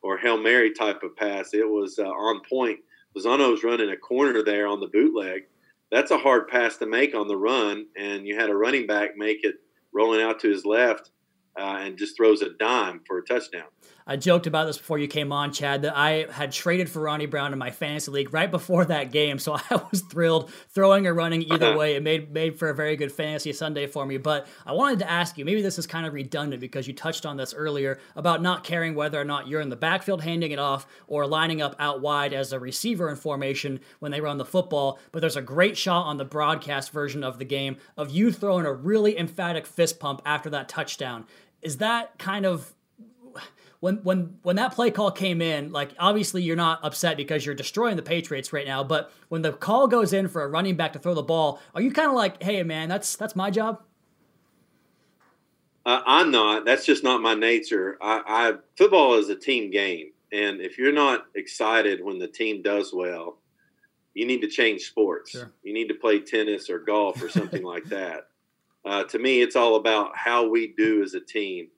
or 0.02 0.18
Hail 0.18 0.38
Mary 0.38 0.72
type 0.74 1.04
of 1.04 1.16
pass. 1.16 1.54
It 1.54 1.68
was 1.68 2.00
uh, 2.00 2.10
on 2.10 2.42
point. 2.50 2.80
Fasano 3.16 3.52
was 3.52 3.64
running 3.64 3.92
a 3.92 3.98
corner 3.98 4.44
there 4.44 4.68
on 4.68 4.80
the 4.80 4.88
bootleg. 4.88 5.44
That's 5.92 6.12
a 6.12 6.18
hard 6.18 6.48
pass 6.48 6.78
to 6.78 6.86
make 6.86 7.14
on 7.14 7.28
the 7.28 7.38
run, 7.38 7.88
and 7.98 8.26
you 8.26 8.40
had 8.40 8.50
a 8.50 8.56
running 8.56 8.88
back 8.88 9.18
make 9.18 9.44
it 9.44 9.56
rolling 9.94 10.22
out 10.22 10.40
to 10.40 10.50
his 10.50 10.66
left 10.66 11.12
uh, 11.60 11.80
and 11.82 11.98
just 11.98 12.16
throws 12.16 12.42
a 12.42 12.54
dime 12.60 13.02
for 13.06 13.18
a 13.18 13.26
touchdown. 13.26 13.68
I 14.06 14.16
joked 14.16 14.48
about 14.48 14.66
this 14.66 14.78
before 14.78 14.98
you 14.98 15.08
came 15.08 15.32
on, 15.32 15.52
Chad, 15.52 15.84
that 15.84 15.98
I 15.98 16.28
had 16.32 16.52
traded 16.52 16.90
for 16.90 17.02
Ronnie 17.02 17.26
Brown 17.26 17.54
in 17.54 17.60
my 17.60 17.72
fantasy 17.72 18.12
league 18.12 18.34
right 18.34 18.50
before 18.50 18.86
that 18.86 19.12
game, 19.12 19.40
so 19.40 19.54
I 19.70 19.82
was 19.92 20.02
thrilled 20.02 20.52
throwing 20.70 21.08
or 21.08 21.14
running 21.14 21.44
either 21.44 21.68
uh-huh. 21.68 21.78
way. 21.78 21.96
It 21.96 22.04
made 22.04 22.32
made 22.32 22.58
for 22.58 22.70
a 22.70 22.76
very 22.76 22.96
good 22.96 23.12
fantasy 23.12 23.54
Sunday 23.54 23.88
for 23.88 24.06
me. 24.06 24.18
But 24.18 24.48
I 24.66 24.74
wanted 24.74 25.00
to 25.00 25.10
ask 25.10 25.38
you, 25.38 25.46
maybe 25.46 25.62
this 25.62 25.78
is 25.78 25.88
kind 25.88 26.06
of 26.06 26.14
redundant 26.14 26.62
because 26.62 26.88
you 26.88 26.94
touched 26.94 27.26
on 27.26 27.38
this 27.38 27.54
earlier 27.54 28.00
about 28.16 28.42
not 28.42 28.64
caring 28.64 28.96
whether 28.96 29.20
or 29.20 29.26
not 29.26 29.48
you're 29.48 29.62
in 29.62 29.70
the 29.70 29.76
backfield 29.76 30.22
handing 30.22 30.52
it 30.52 30.60
off 30.60 30.88
or 31.08 31.28
lining 31.28 31.62
up 31.62 31.76
out 31.80 32.02
wide 32.02 32.34
as 32.34 32.54
a 32.54 32.60
receiver 32.60 33.10
in 33.10 33.16
formation 33.16 33.80
when 34.00 34.12
they 34.12 34.22
run 34.22 34.38
the 34.38 34.46
football. 34.46 35.00
But 35.12 35.22
there's 35.22 35.38
a 35.38 35.42
great 35.42 35.78
shot 35.78 36.06
on 36.06 36.18
the 36.18 36.26
broadcast 36.26 36.92
version 36.92 37.24
of 37.24 37.40
the 37.40 37.46
game 37.46 37.78
of 37.98 38.12
you 38.12 38.32
throwing 38.32 38.66
a 38.66 38.74
really 38.74 39.18
emphatic 39.18 39.66
fist 39.66 40.00
pump 40.00 40.22
after 40.26 40.50
that 40.50 40.70
touchdown. 40.70 41.26
Is 41.62 41.78
that 41.78 42.18
kind 42.18 42.46
of 42.46 42.74
when 43.82 43.98
when 44.04 44.38
when 44.44 44.56
that 44.56 44.74
play 44.74 44.92
call 44.92 45.12
came 45.12 45.42
in, 45.42 45.72
like 45.72 45.94
obviously 46.00 46.42
you're 46.42 46.56
not 46.56 46.80
upset 46.86 47.18
because 47.18 47.46
you're 47.46 47.56
destroying 47.56 47.98
the 47.98 48.04
Patriots 48.04 48.54
right 48.54 48.66
now, 48.66 48.84
but 48.84 49.12
when 49.28 49.42
the 49.42 49.52
call 49.52 49.88
goes 49.88 50.14
in 50.14 50.28
for 50.28 50.44
a 50.44 50.48
running 50.48 50.76
back 50.76 50.94
to 50.94 51.00
throw 51.00 51.14
the 51.14 51.24
ball, 51.24 51.60
are 51.76 51.82
you 51.82 51.92
kind 51.92 52.08
of 52.08 52.16
like, 52.16 52.42
hey 52.42 52.64
man, 52.64 52.88
that's 52.88 53.16
that's 53.16 53.36
my 53.36 53.50
job? 53.50 53.82
Uh, 55.84 56.02
I'm 56.06 56.30
not. 56.30 56.64
That's 56.64 56.86
just 56.86 57.04
not 57.04 57.22
my 57.22 57.34
nature. 57.34 57.98
I, 58.00 58.22
I 58.28 58.54
football 58.78 59.16
is 59.16 59.30
a 59.30 59.36
team 59.36 59.72
game, 59.72 60.12
and 60.32 60.62
if 60.62 60.78
you're 60.78 60.94
not 60.94 61.26
excited 61.34 62.04
when 62.04 62.20
the 62.20 62.28
team 62.28 62.62
does 62.62 62.94
well, 62.94 63.40
you 64.14 64.28
need 64.28 64.42
to 64.42 64.48
change 64.48 64.84
sports. 64.84 65.32
Sure. 65.32 65.52
You 65.64 65.74
need 65.74 65.88
to 65.88 65.96
play 65.96 66.20
tennis 66.20 66.70
or 66.70 66.78
golf 66.78 67.22
or 67.24 67.30
something 67.30 67.64
like 67.74 67.86
that. 67.86 68.28
Uh, 68.86 69.06
to 69.06 69.18
me, 69.18 69.42
it's 69.42 69.56
all 69.56 69.76
about 69.76 70.16
how 70.16 70.48
we 70.48 70.68
do 70.78 71.02
as 71.02 71.16
a 71.16 71.20
team 71.20 71.70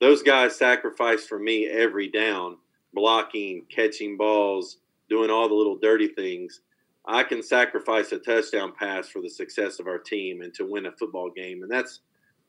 those 0.00 0.22
guys 0.22 0.56
sacrifice 0.56 1.26
for 1.26 1.38
me 1.38 1.66
every 1.66 2.08
down, 2.08 2.56
blocking, 2.94 3.64
catching 3.74 4.16
balls, 4.16 4.78
doing 5.08 5.30
all 5.30 5.48
the 5.48 5.54
little 5.54 5.76
dirty 5.76 6.08
things. 6.08 6.60
I 7.06 7.22
can 7.22 7.42
sacrifice 7.42 8.12
a 8.12 8.18
touchdown 8.18 8.72
pass 8.78 9.08
for 9.08 9.22
the 9.22 9.30
success 9.30 9.80
of 9.80 9.86
our 9.86 9.98
team 9.98 10.42
and 10.42 10.52
to 10.54 10.70
win 10.70 10.86
a 10.86 10.92
football 10.92 11.30
game, 11.30 11.62
and 11.62 11.70
that's 11.70 12.00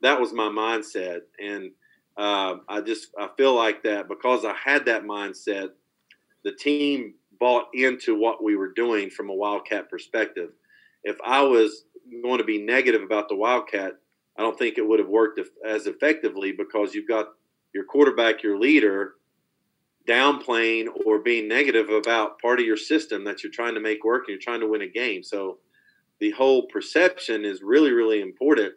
that 0.01 0.19
was 0.19 0.33
my 0.33 0.49
mindset. 0.49 1.21
And 1.39 1.71
uh, 2.17 2.57
I 2.67 2.81
just 2.81 3.09
I 3.17 3.29
feel 3.37 3.55
like 3.55 3.83
that 3.83 4.09
because 4.09 4.43
I 4.45 4.53
had 4.53 4.85
that 4.85 5.03
mindset, 5.03 5.69
the 6.43 6.51
team 6.51 7.13
bought 7.39 7.67
into 7.73 8.19
what 8.19 8.43
we 8.43 8.57
were 8.57 8.73
doing 8.73 9.09
from 9.09 9.29
a 9.29 9.33
Wildcat 9.33 9.89
perspective. 9.89 10.49
If 11.03 11.15
I 11.25 11.41
was 11.41 11.85
going 12.21 12.39
to 12.39 12.43
be 12.43 12.61
negative 12.61 13.01
about 13.01 13.29
the 13.29 13.37
Wildcat, 13.37 13.93
I 14.37 14.41
don't 14.41 14.59
think 14.59 14.77
it 14.77 14.85
would 14.87 14.99
have 14.99 15.07
worked 15.07 15.39
as 15.65 15.87
effectively 15.87 16.51
because 16.51 16.93
you've 16.93 17.07
got 17.07 17.29
your 17.73 17.85
quarterback, 17.85 18.43
your 18.43 18.59
leader, 18.59 19.13
downplaying 20.07 20.87
or 21.05 21.19
being 21.19 21.47
negative 21.47 21.89
about 21.89 22.39
part 22.39 22.59
of 22.59 22.65
your 22.65 22.77
system 22.77 23.23
that 23.25 23.43
you're 23.43 23.51
trying 23.51 23.75
to 23.75 23.79
make 23.79 24.03
work 24.03 24.23
and 24.27 24.29
you're 24.29 24.39
trying 24.39 24.59
to 24.59 24.67
win 24.67 24.81
a 24.81 24.87
game. 24.87 25.23
So 25.23 25.59
the 26.19 26.31
whole 26.31 26.67
perception 26.67 27.45
is 27.45 27.61
really, 27.61 27.91
really 27.91 28.21
important 28.21 28.73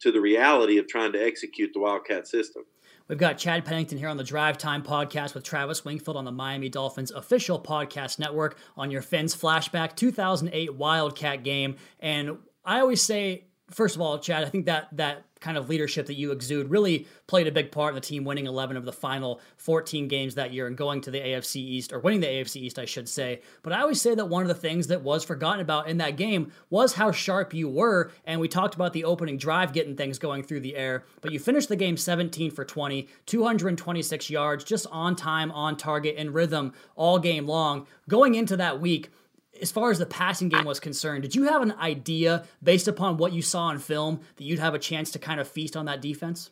to 0.00 0.10
the 0.10 0.20
reality 0.20 0.78
of 0.78 0.88
trying 0.88 1.12
to 1.12 1.24
execute 1.24 1.70
the 1.72 1.80
Wildcat 1.80 2.26
system. 2.26 2.64
We've 3.08 3.18
got 3.18 3.38
Chad 3.38 3.64
Pennington 3.64 3.98
here 3.98 4.08
on 4.08 4.16
the 4.16 4.24
Drive 4.24 4.58
Time 4.58 4.82
podcast 4.82 5.34
with 5.34 5.44
Travis 5.44 5.84
Wingfield 5.84 6.16
on 6.16 6.24
the 6.24 6.32
Miami 6.32 6.68
Dolphins 6.68 7.10
official 7.10 7.60
podcast 7.60 8.18
network 8.18 8.56
on 8.76 8.90
your 8.90 9.02
Fins 9.02 9.36
flashback 9.36 9.96
2008 9.96 10.74
Wildcat 10.74 11.44
game. 11.44 11.76
And 12.00 12.38
I 12.64 12.80
always 12.80 13.02
say 13.02 13.44
first 13.72 13.96
of 13.96 14.02
all, 14.02 14.18
Chad, 14.18 14.44
I 14.44 14.48
think 14.48 14.66
that 14.66 14.88
that 14.92 15.24
kind 15.40 15.58
of 15.58 15.68
leadership 15.68 16.06
that 16.06 16.14
you 16.14 16.30
exude 16.30 16.70
really 16.70 17.06
played 17.26 17.46
a 17.46 17.52
big 17.52 17.72
part 17.72 17.90
in 17.90 17.94
the 17.96 18.00
team 18.00 18.24
winning 18.24 18.46
11 18.46 18.76
of 18.76 18.84
the 18.84 18.92
final 18.92 19.40
14 19.56 20.06
games 20.08 20.36
that 20.36 20.52
year 20.52 20.66
and 20.68 20.76
going 20.76 21.00
to 21.00 21.10
the 21.10 21.18
AFC 21.18 21.56
East, 21.56 21.92
or 21.92 21.98
winning 21.98 22.20
the 22.20 22.28
AFC 22.28 22.56
East, 22.56 22.78
I 22.78 22.84
should 22.84 23.08
say. 23.08 23.40
But 23.62 23.72
I 23.72 23.80
always 23.80 24.00
say 24.00 24.14
that 24.14 24.26
one 24.26 24.42
of 24.42 24.48
the 24.48 24.54
things 24.54 24.86
that 24.86 25.02
was 25.02 25.24
forgotten 25.24 25.60
about 25.60 25.88
in 25.88 25.98
that 25.98 26.16
game 26.16 26.52
was 26.70 26.94
how 26.94 27.10
sharp 27.10 27.52
you 27.52 27.68
were. 27.68 28.12
And 28.24 28.40
we 28.40 28.48
talked 28.48 28.74
about 28.74 28.92
the 28.92 29.04
opening 29.04 29.36
drive 29.36 29.72
getting 29.72 29.96
things 29.96 30.18
going 30.18 30.44
through 30.44 30.60
the 30.60 30.76
air, 30.76 31.04
but 31.20 31.32
you 31.32 31.40
finished 31.40 31.68
the 31.68 31.76
game 31.76 31.96
17 31.96 32.52
for 32.52 32.64
20, 32.64 33.08
226 33.26 34.30
yards, 34.30 34.64
just 34.64 34.86
on 34.90 35.16
time, 35.16 35.50
on 35.50 35.76
target, 35.76 36.16
in 36.16 36.32
rhythm 36.32 36.72
all 36.94 37.18
game 37.18 37.46
long. 37.46 37.86
Going 38.08 38.34
into 38.36 38.56
that 38.56 38.80
week, 38.80 39.10
as 39.60 39.70
far 39.70 39.90
as 39.90 39.98
the 39.98 40.06
passing 40.06 40.48
game 40.48 40.64
was 40.64 40.80
concerned, 40.80 41.22
did 41.22 41.34
you 41.34 41.44
have 41.44 41.62
an 41.62 41.72
idea 41.72 42.44
based 42.62 42.88
upon 42.88 43.16
what 43.16 43.32
you 43.32 43.42
saw 43.42 43.64
on 43.64 43.78
film 43.78 44.20
that 44.36 44.44
you'd 44.44 44.58
have 44.58 44.74
a 44.74 44.78
chance 44.78 45.10
to 45.10 45.18
kind 45.18 45.40
of 45.40 45.48
feast 45.48 45.76
on 45.76 45.84
that 45.86 46.00
defense? 46.00 46.50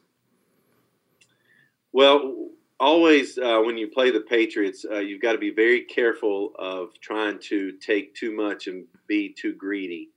Well, 1.92 2.50
always 2.78 3.38
uh, 3.38 3.60
when 3.64 3.78
you 3.78 3.88
play 3.88 4.10
the 4.10 4.20
Patriots, 4.20 4.84
uh, 4.90 4.98
you've 4.98 5.22
got 5.22 5.32
to 5.32 5.38
be 5.38 5.50
very 5.50 5.82
careful 5.82 6.52
of 6.58 6.90
trying 7.00 7.38
to 7.40 7.72
take 7.72 8.14
too 8.14 8.34
much 8.34 8.66
and 8.66 8.84
be 9.06 9.30
too 9.32 9.54
greedy. 9.54 10.10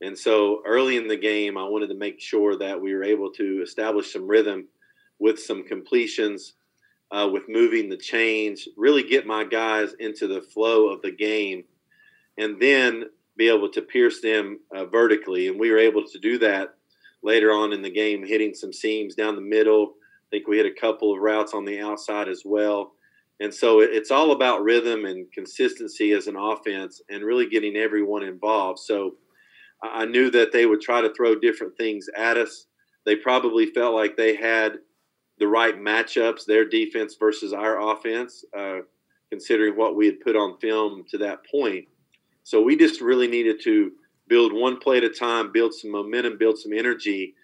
And 0.00 0.16
so 0.16 0.62
early 0.64 0.96
in 0.96 1.08
the 1.08 1.16
game, 1.16 1.58
I 1.58 1.64
wanted 1.64 1.88
to 1.88 1.94
make 1.94 2.20
sure 2.20 2.56
that 2.56 2.80
we 2.80 2.94
were 2.94 3.04
able 3.04 3.30
to 3.32 3.62
establish 3.62 4.12
some 4.12 4.28
rhythm 4.28 4.68
with 5.18 5.40
some 5.40 5.64
completions, 5.64 6.54
uh, 7.10 7.28
with 7.32 7.48
moving 7.48 7.88
the 7.88 7.96
chains, 7.96 8.68
really 8.76 9.02
get 9.02 9.26
my 9.26 9.44
guys 9.44 9.94
into 9.98 10.26
the 10.26 10.40
flow 10.40 10.88
of 10.88 11.02
the 11.02 11.10
game 11.10 11.64
and 12.38 12.60
then 12.60 13.04
be 13.36 13.48
able 13.48 13.68
to 13.70 13.82
pierce 13.82 14.20
them 14.20 14.58
uh, 14.74 14.84
vertically. 14.86 15.48
And 15.48 15.60
we 15.60 15.70
were 15.70 15.78
able 15.78 16.04
to 16.04 16.18
do 16.18 16.38
that 16.38 16.74
later 17.22 17.52
on 17.52 17.72
in 17.72 17.82
the 17.82 17.90
game, 17.90 18.24
hitting 18.26 18.54
some 18.54 18.72
seams 18.72 19.14
down 19.14 19.34
the 19.34 19.40
middle. 19.40 19.92
I 19.92 20.26
think 20.30 20.48
we 20.48 20.56
hit 20.56 20.66
a 20.66 20.80
couple 20.80 21.12
of 21.12 21.20
routes 21.20 21.54
on 21.54 21.64
the 21.64 21.80
outside 21.80 22.28
as 22.28 22.42
well. 22.44 22.92
And 23.40 23.54
so 23.54 23.80
it's 23.80 24.10
all 24.10 24.32
about 24.32 24.64
rhythm 24.64 25.04
and 25.04 25.30
consistency 25.32 26.12
as 26.12 26.26
an 26.26 26.36
offense 26.36 27.00
and 27.08 27.24
really 27.24 27.48
getting 27.48 27.76
everyone 27.76 28.24
involved. 28.24 28.80
So 28.80 29.12
I 29.82 30.06
knew 30.06 30.30
that 30.30 30.50
they 30.52 30.66
would 30.66 30.80
try 30.80 31.00
to 31.00 31.14
throw 31.14 31.36
different 31.36 31.76
things 31.76 32.06
at 32.16 32.36
us. 32.36 32.66
They 33.06 33.14
probably 33.14 33.66
felt 33.66 33.94
like 33.94 34.16
they 34.16 34.34
had 34.34 34.78
the 35.38 35.46
right 35.46 35.78
matchups, 35.78 36.44
their 36.46 36.68
defense 36.68 37.16
versus 37.18 37.52
our 37.52 37.92
offense, 37.92 38.44
uh, 38.58 38.78
considering 39.30 39.76
what 39.76 39.94
we 39.94 40.06
had 40.06 40.20
put 40.20 40.34
on 40.34 40.58
film 40.58 41.04
to 41.10 41.18
that 41.18 41.38
point. 41.48 41.86
So 42.48 42.62
we 42.62 42.76
just 42.76 43.02
really 43.02 43.28
needed 43.28 43.60
to 43.64 43.92
build 44.26 44.54
one 44.54 44.78
play 44.78 44.96
at 44.96 45.04
a 45.04 45.10
time, 45.10 45.52
build 45.52 45.74
some 45.74 45.90
momentum, 45.90 46.38
build 46.38 46.58
some 46.58 46.72
energy, 46.72 47.34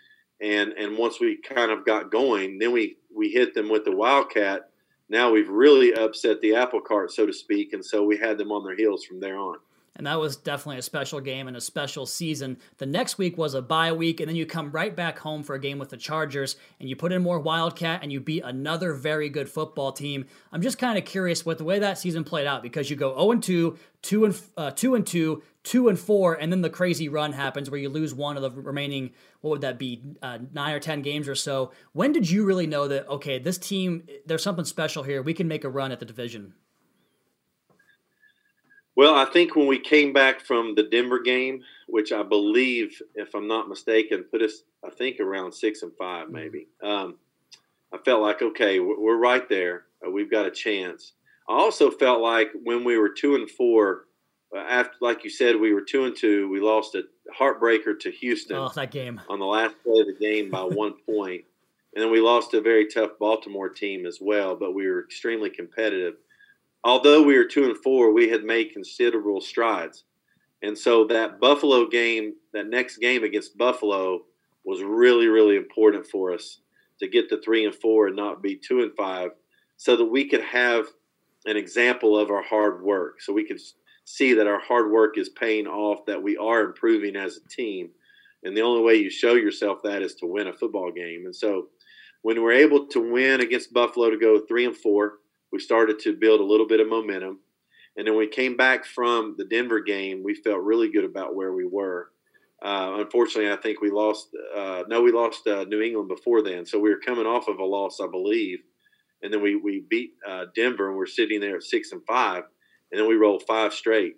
and 0.40 0.72
and 0.72 0.96
once 0.96 1.20
we 1.20 1.36
kind 1.36 1.70
of 1.70 1.84
got 1.84 2.10
going, 2.10 2.58
then 2.58 2.72
we 2.72 2.96
we 3.14 3.28
hit 3.28 3.52
them 3.52 3.68
with 3.68 3.84
the 3.84 3.94
wildcat. 3.94 4.70
Now 5.10 5.30
we've 5.30 5.50
really 5.50 5.92
upset 5.92 6.40
the 6.40 6.54
apple 6.54 6.80
cart, 6.80 7.12
so 7.12 7.26
to 7.26 7.34
speak, 7.34 7.74
and 7.74 7.84
so 7.84 8.02
we 8.02 8.16
had 8.16 8.38
them 8.38 8.50
on 8.50 8.64
their 8.64 8.74
heels 8.74 9.04
from 9.04 9.20
there 9.20 9.36
on 9.36 9.58
and 9.96 10.06
that 10.06 10.18
was 10.18 10.36
definitely 10.36 10.78
a 10.78 10.82
special 10.82 11.20
game 11.20 11.46
and 11.46 11.56
a 11.56 11.60
special 11.60 12.06
season. 12.06 12.58
The 12.78 12.86
next 12.86 13.16
week 13.16 13.38
was 13.38 13.54
a 13.54 13.62
bye 13.62 13.92
week, 13.92 14.20
and 14.20 14.28
then 14.28 14.36
you 14.36 14.46
come 14.46 14.70
right 14.72 14.94
back 14.94 15.18
home 15.18 15.42
for 15.42 15.54
a 15.54 15.60
game 15.60 15.78
with 15.78 15.90
the 15.90 15.96
Chargers, 15.96 16.56
and 16.80 16.88
you 16.88 16.96
put 16.96 17.12
in 17.12 17.22
more 17.22 17.38
Wildcat, 17.38 18.00
and 18.02 18.12
you 18.12 18.20
beat 18.20 18.42
another 18.44 18.92
very 18.94 19.28
good 19.28 19.48
football 19.48 19.92
team. 19.92 20.26
I'm 20.52 20.62
just 20.62 20.78
kind 20.78 20.98
of 20.98 21.04
curious 21.04 21.46
with 21.46 21.58
the 21.58 21.64
way 21.64 21.78
that 21.78 21.98
season 21.98 22.24
played 22.24 22.46
out 22.46 22.62
because 22.62 22.90
you 22.90 22.96
go 22.96 23.14
0 23.14 23.32
and 23.32 23.42
2, 23.42 23.78
2 24.02 24.24
and 24.24 24.42
uh, 24.56 24.70
2 24.72 24.94
and 24.96 25.06
2, 25.06 25.42
2 25.62 25.88
and 25.88 25.98
4, 25.98 26.34
and 26.34 26.52
then 26.52 26.62
the 26.62 26.70
crazy 26.70 27.08
run 27.08 27.32
happens 27.32 27.70
where 27.70 27.80
you 27.80 27.88
lose 27.88 28.12
one 28.12 28.36
of 28.36 28.42
the 28.42 28.50
remaining, 28.50 29.12
what 29.40 29.50
would 29.50 29.60
that 29.60 29.78
be, 29.78 30.02
uh, 30.22 30.38
nine 30.52 30.74
or 30.74 30.80
10 30.80 31.02
games 31.02 31.28
or 31.28 31.34
so. 31.34 31.72
When 31.92 32.12
did 32.12 32.28
you 32.28 32.44
really 32.44 32.66
know 32.66 32.88
that, 32.88 33.08
okay, 33.08 33.38
this 33.38 33.58
team, 33.58 34.06
there's 34.26 34.42
something 34.42 34.64
special 34.64 35.04
here? 35.04 35.22
We 35.22 35.34
can 35.34 35.48
make 35.48 35.64
a 35.64 35.70
run 35.70 35.92
at 35.92 36.00
the 36.00 36.06
division? 36.06 36.54
Well, 38.96 39.14
I 39.14 39.24
think 39.24 39.56
when 39.56 39.66
we 39.66 39.78
came 39.78 40.12
back 40.12 40.40
from 40.40 40.74
the 40.74 40.84
Denver 40.84 41.20
game, 41.20 41.62
which 41.88 42.12
I 42.12 42.22
believe, 42.22 43.00
if 43.14 43.34
I'm 43.34 43.48
not 43.48 43.68
mistaken, 43.68 44.24
put 44.30 44.42
us, 44.42 44.62
I 44.84 44.90
think, 44.90 45.20
around 45.20 45.52
six 45.52 45.82
and 45.82 45.92
five, 45.98 46.26
mm-hmm. 46.26 46.34
maybe. 46.34 46.68
Um, 46.82 47.16
I 47.92 47.98
felt 47.98 48.22
like, 48.22 48.42
okay, 48.42 48.80
we're 48.80 49.16
right 49.16 49.48
there. 49.48 49.84
Uh, 50.04 50.10
we've 50.10 50.30
got 50.30 50.46
a 50.46 50.50
chance. 50.50 51.12
I 51.48 51.54
also 51.54 51.90
felt 51.90 52.20
like 52.20 52.50
when 52.62 52.84
we 52.84 52.98
were 52.98 53.08
two 53.08 53.34
and 53.34 53.50
four, 53.50 54.06
uh, 54.54 54.60
after, 54.60 54.96
like 55.00 55.24
you 55.24 55.30
said, 55.30 55.56
we 55.56 55.72
were 55.72 55.82
two 55.82 56.04
and 56.04 56.16
two. 56.16 56.48
We 56.48 56.60
lost 56.60 56.94
a 56.94 57.02
heartbreaker 57.38 57.98
to 58.00 58.10
Houston. 58.10 58.56
Oh, 58.56 58.70
that 58.74 58.90
game 58.90 59.20
on 59.28 59.38
the 59.38 59.46
last 59.46 59.74
play 59.82 60.00
of 60.00 60.06
the 60.06 60.16
game 60.18 60.50
by 60.50 60.62
one 60.62 60.94
point, 61.06 61.44
and 61.94 62.02
then 62.02 62.10
we 62.10 62.20
lost 62.20 62.52
to 62.52 62.58
a 62.58 62.62
very 62.62 62.86
tough 62.86 63.10
Baltimore 63.18 63.68
team 63.68 64.06
as 64.06 64.18
well. 64.20 64.56
But 64.56 64.74
we 64.74 64.86
were 64.86 65.04
extremely 65.04 65.50
competitive 65.50 66.14
although 66.84 67.22
we 67.22 67.36
were 67.36 67.44
two 67.44 67.64
and 67.64 67.76
four, 67.78 68.12
we 68.12 68.28
had 68.28 68.44
made 68.44 68.72
considerable 68.72 69.40
strides. 69.40 70.04
And 70.62 70.76
so 70.76 71.04
that 71.06 71.40
Buffalo 71.40 71.86
game, 71.88 72.34
that 72.52 72.68
next 72.68 72.98
game 72.98 73.24
against 73.24 73.58
Buffalo, 73.58 74.20
was 74.64 74.82
really, 74.82 75.26
really 75.26 75.56
important 75.56 76.06
for 76.06 76.32
us 76.32 76.60
to 77.00 77.08
get 77.08 77.28
to 77.28 77.40
three 77.42 77.66
and 77.66 77.74
four 77.74 78.06
and 78.06 78.16
not 78.16 78.42
be 78.42 78.56
two 78.56 78.80
and 78.80 78.92
five, 78.96 79.30
so 79.76 79.96
that 79.96 80.04
we 80.04 80.28
could 80.28 80.42
have 80.42 80.86
an 81.46 81.56
example 81.56 82.18
of 82.18 82.30
our 82.30 82.42
hard 82.42 82.82
work. 82.82 83.20
So 83.20 83.32
we 83.32 83.44
could 83.44 83.60
see 84.04 84.32
that 84.34 84.46
our 84.46 84.60
hard 84.60 84.90
work 84.90 85.18
is 85.18 85.28
paying 85.30 85.66
off, 85.66 86.06
that 86.06 86.22
we 86.22 86.36
are 86.36 86.62
improving 86.62 87.16
as 87.16 87.36
a 87.36 87.48
team. 87.48 87.90
And 88.44 88.56
the 88.56 88.62
only 88.62 88.82
way 88.82 88.94
you 88.96 89.10
show 89.10 89.34
yourself 89.34 89.78
that 89.84 90.02
is 90.02 90.14
to 90.16 90.26
win 90.26 90.48
a 90.48 90.52
football 90.52 90.92
game. 90.92 91.24
And 91.24 91.34
so 91.34 91.68
when 92.22 92.42
we're 92.42 92.52
able 92.52 92.86
to 92.86 93.12
win 93.12 93.40
against 93.40 93.72
Buffalo 93.74 94.10
to 94.10 94.18
go 94.18 94.40
three 94.40 94.64
and 94.64 94.76
four, 94.76 95.18
we 95.54 95.60
started 95.60 96.00
to 96.00 96.16
build 96.16 96.40
a 96.40 96.44
little 96.44 96.66
bit 96.66 96.80
of 96.80 96.88
momentum. 96.88 97.38
And 97.96 98.04
then 98.04 98.16
we 98.16 98.26
came 98.26 98.56
back 98.56 98.84
from 98.84 99.36
the 99.38 99.44
Denver 99.44 99.80
game, 99.80 100.24
we 100.24 100.34
felt 100.34 100.60
really 100.60 100.90
good 100.90 101.04
about 101.04 101.36
where 101.36 101.52
we 101.52 101.64
were. 101.64 102.10
Uh, 102.60 102.96
unfortunately, 102.98 103.52
I 103.52 103.56
think 103.56 103.80
we 103.80 103.92
lost. 103.92 104.30
Uh, 104.56 104.82
no, 104.88 105.00
we 105.00 105.12
lost 105.12 105.46
uh, 105.46 105.62
New 105.68 105.80
England 105.80 106.08
before 106.08 106.42
then, 106.42 106.66
so 106.66 106.80
we 106.80 106.90
were 106.90 106.98
coming 106.98 107.24
off 107.24 107.46
of 107.46 107.60
a 107.60 107.64
loss, 107.64 108.00
I 108.00 108.08
believe. 108.08 108.58
And 109.22 109.32
then 109.32 109.42
we 109.42 109.54
we 109.54 109.84
beat 109.88 110.14
uh, 110.28 110.46
Denver, 110.56 110.88
and 110.88 110.96
we're 110.96 111.06
sitting 111.06 111.40
there 111.40 111.56
at 111.56 111.62
six 111.62 111.92
and 111.92 112.02
five. 112.04 112.42
And 112.90 113.00
then 113.00 113.06
we 113.08 113.14
rolled 113.14 113.44
five 113.46 113.72
straight. 113.72 114.16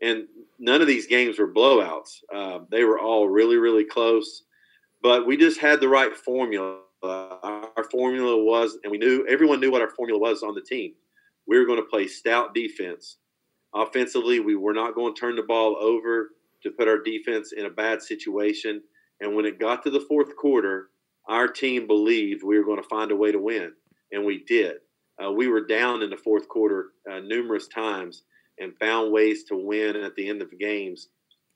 And 0.00 0.24
none 0.58 0.80
of 0.80 0.88
these 0.88 1.06
games 1.06 1.38
were 1.38 1.52
blowouts. 1.52 2.22
Uh, 2.34 2.60
they 2.72 2.82
were 2.82 2.98
all 2.98 3.28
really, 3.28 3.56
really 3.56 3.84
close. 3.84 4.42
But 5.00 5.26
we 5.26 5.36
just 5.36 5.60
had 5.60 5.80
the 5.80 5.88
right 5.88 6.16
formula 6.16 6.78
our 7.02 7.84
formula 7.90 8.42
was, 8.42 8.78
and 8.82 8.90
we 8.90 8.98
knew 8.98 9.26
everyone 9.28 9.60
knew 9.60 9.70
what 9.70 9.82
our 9.82 9.90
formula 9.90 10.20
was 10.20 10.42
on 10.42 10.54
the 10.54 10.60
team. 10.60 10.92
We 11.46 11.58
were 11.58 11.66
going 11.66 11.80
to 11.80 11.88
play 11.88 12.06
stout 12.06 12.54
defense. 12.54 13.18
Offensively, 13.74 14.40
we 14.40 14.54
were 14.54 14.74
not 14.74 14.94
going 14.94 15.14
to 15.14 15.20
turn 15.20 15.36
the 15.36 15.42
ball 15.42 15.76
over 15.76 16.30
to 16.62 16.70
put 16.70 16.88
our 16.88 17.02
defense 17.02 17.52
in 17.52 17.66
a 17.66 17.70
bad 17.70 18.02
situation. 18.02 18.82
And 19.20 19.34
when 19.34 19.46
it 19.46 19.58
got 19.58 19.82
to 19.84 19.90
the 19.90 20.04
fourth 20.08 20.36
quarter, 20.36 20.90
our 21.28 21.48
team 21.48 21.86
believed 21.86 22.42
we 22.42 22.58
were 22.58 22.64
going 22.64 22.82
to 22.82 22.88
find 22.88 23.10
a 23.10 23.16
way 23.16 23.32
to 23.32 23.38
win, 23.38 23.72
and 24.12 24.24
we 24.24 24.44
did. 24.46 24.76
Uh, 25.22 25.30
we 25.30 25.48
were 25.48 25.64
down 25.64 26.02
in 26.02 26.10
the 26.10 26.16
fourth 26.16 26.48
quarter 26.48 26.90
uh, 27.10 27.20
numerous 27.20 27.68
times 27.68 28.24
and 28.58 28.76
found 28.78 29.12
ways 29.12 29.44
to 29.44 29.56
win 29.56 29.96
at 29.96 30.14
the 30.16 30.28
end 30.28 30.42
of 30.42 30.58
games, 30.58 31.08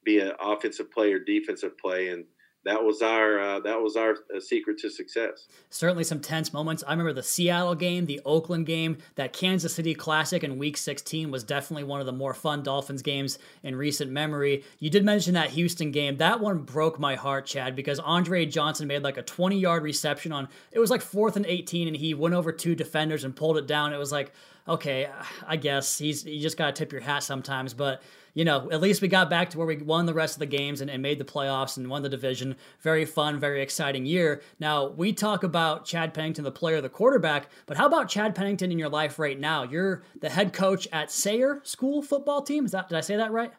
be 0.05 0.19
it 0.19 0.35
offensive 0.41 0.91
play 0.93 1.13
or 1.13 1.19
defensive 1.19 1.77
play. 1.79 2.09
And 2.09 2.25
that 2.67 2.83
was 2.83 3.01
our 3.01 3.39
uh, 3.41 3.61
that 3.61 3.81
was 3.81 3.97
our 3.97 4.17
uh, 4.35 4.41
secret 4.41 4.77
to 4.79 4.91
success. 4.91 5.47
Certainly 5.71 6.05
some 6.05 6.21
tense 6.21 6.53
moments. 6.53 6.83
I 6.87 6.91
remember 6.91 7.13
the 7.13 7.23
Seattle 7.23 7.77
game, 7.77 8.07
the 8.07 8.21
Oakland 8.25 8.67
game, 8.67 8.99
that 9.15 9.33
Kansas 9.33 9.75
City 9.75 9.95
Classic 9.95 10.43
in 10.43 10.59
Week 10.59 10.77
16 10.77 11.31
was 11.31 11.45
definitely 11.45 11.85
one 11.85 12.01
of 12.01 12.07
the 12.07 12.13
more 12.13 12.35
fun 12.35 12.65
Dolphins 12.65 13.03
games 13.03 13.39
in 13.63 13.77
recent 13.77 14.11
memory. 14.11 14.65
You 14.81 14.91
did 14.91 15.05
mention 15.05 15.35
that 15.35 15.51
Houston 15.51 15.93
game. 15.93 16.17
That 16.17 16.41
one 16.41 16.59
broke 16.59 16.99
my 16.99 17.15
heart, 17.15 17.47
Chad, 17.47 17.77
because 17.77 18.01
Andre 18.01 18.45
Johnson 18.47 18.89
made 18.89 19.03
like 19.03 19.17
a 19.17 19.23
20 19.23 19.59
yard 19.59 19.85
reception 19.85 20.33
on 20.33 20.49
it 20.73 20.81
was 20.81 20.91
like 20.91 21.03
fourth 21.03 21.37
and 21.37 21.47
18, 21.47 21.87
and 21.87 21.97
he 21.97 22.15
went 22.15 22.35
over 22.35 22.51
two 22.51 22.75
defenders 22.75 23.23
and 23.23 23.35
pulled 23.35 23.59
it 23.59 23.69
down. 23.69 23.93
It 23.93 23.99
was 23.99 24.11
like, 24.11 24.33
okay, 24.67 25.09
I 25.47 25.57
guess 25.57 25.99
he's 25.99 26.25
you 26.25 26.41
just 26.41 26.57
gotta 26.57 26.73
tip 26.73 26.91
your 26.91 27.01
hat 27.01 27.23
sometimes, 27.23 27.75
but 27.75 28.03
you 28.37 28.45
know, 28.45 28.71
at 28.71 28.83
least 28.83 29.01
we 29.01 29.09
got 29.09 29.31
back 29.31 29.49
to 29.49 29.59
where 29.59 29.67
we 29.67 29.79
won 29.79 30.05
the 30.05 30.13
rest 30.13 30.35
of 30.35 30.41
the 30.41 30.47
games 30.47 30.83
and, 30.83 30.91
and 30.91 31.01
made 31.01 31.19
the 31.19 31.25
playoffs 31.25 31.79
and 31.79 31.89
won 31.89 32.03
the 32.03 32.09
division. 32.11 32.55
Very 32.83 33.07
fun, 33.07 33.41
very 33.41 33.63
exciting 33.63 34.05
year. 34.05 34.43
Now, 34.61 34.89
we 34.89 35.15
talk 35.15 35.43
about 35.43 35.87
Chad 35.87 36.13
Pennington, 36.13 36.45
the 36.45 36.53
player, 36.53 36.83
the 36.83 36.91
quarterback, 36.91 37.49
but 37.65 37.79
how 37.79 37.87
about 37.87 38.11
Chad 38.11 38.35
Pennington 38.35 38.71
in 38.71 38.79
your 38.79 38.91
life 38.91 39.19
right 39.19 39.41
now? 39.41 39.63
You're 39.63 40.03
the 40.21 40.29
head 40.29 40.53
coach 40.53 40.87
at 40.93 41.11
Sayre 41.11 41.63
School 41.65 42.03
football 42.03 42.43
team. 42.43 42.67
Is 42.67 42.73
that, 42.73 42.91
did 42.91 42.99
I 42.99 43.01
say 43.01 43.17
that 43.17 43.33
right? 43.33 43.53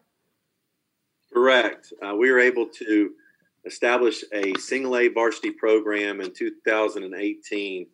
Correct. 1.33 1.91
Uh, 1.99 2.15
we 2.15 2.31
were 2.31 2.39
able 2.39 2.67
to 2.67 3.13
establish 3.65 4.23
a 4.31 4.53
single 4.59 4.95
A 4.95 5.07
varsity 5.07 5.49
program 5.49 6.21
in 6.21 6.31
2018 6.35 7.87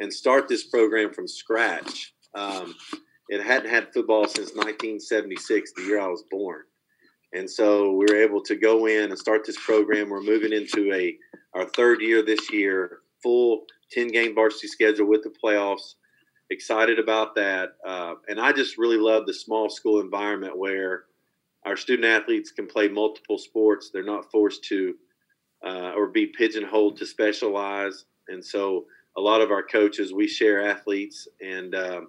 and 0.00 0.10
start 0.10 0.48
this 0.48 0.64
program 0.64 1.12
from 1.12 1.28
scratch. 1.28 2.14
Um, 2.34 2.74
it 3.32 3.42
hadn't 3.42 3.70
had 3.70 3.92
football 3.94 4.24
since 4.26 4.50
1976, 4.54 5.72
the 5.72 5.82
year 5.82 6.00
I 6.00 6.06
was 6.06 6.22
born. 6.30 6.62
And 7.32 7.48
so 7.48 7.92
we 7.92 8.04
were 8.04 8.16
able 8.16 8.42
to 8.42 8.54
go 8.54 8.86
in 8.86 9.08
and 9.08 9.18
start 9.18 9.46
this 9.46 9.58
program. 9.64 10.10
We're 10.10 10.20
moving 10.20 10.52
into 10.52 10.92
a 10.92 11.16
our 11.54 11.64
third 11.64 12.02
year 12.02 12.22
this 12.22 12.52
year, 12.52 12.98
full 13.22 13.64
10 13.90 14.08
game 14.08 14.34
varsity 14.34 14.68
schedule 14.68 15.06
with 15.06 15.22
the 15.22 15.32
playoffs. 15.42 15.94
Excited 16.50 16.98
about 16.98 17.34
that. 17.36 17.70
Uh, 17.86 18.14
and 18.28 18.38
I 18.38 18.52
just 18.52 18.76
really 18.76 18.98
love 18.98 19.24
the 19.24 19.32
small 19.32 19.70
school 19.70 20.00
environment 20.00 20.58
where 20.58 21.04
our 21.64 21.76
student 21.76 22.06
athletes 22.06 22.50
can 22.50 22.66
play 22.66 22.88
multiple 22.88 23.38
sports. 23.38 23.88
They're 23.90 24.04
not 24.04 24.30
forced 24.30 24.64
to 24.64 24.94
uh, 25.64 25.92
or 25.96 26.08
be 26.08 26.26
pigeonholed 26.26 26.98
to 26.98 27.06
specialize. 27.06 28.04
And 28.28 28.44
so 28.44 28.84
a 29.16 29.20
lot 29.22 29.40
of 29.40 29.50
our 29.50 29.62
coaches, 29.62 30.12
we 30.12 30.28
share 30.28 30.68
athletes. 30.68 31.26
And, 31.40 31.74
um, 31.74 32.08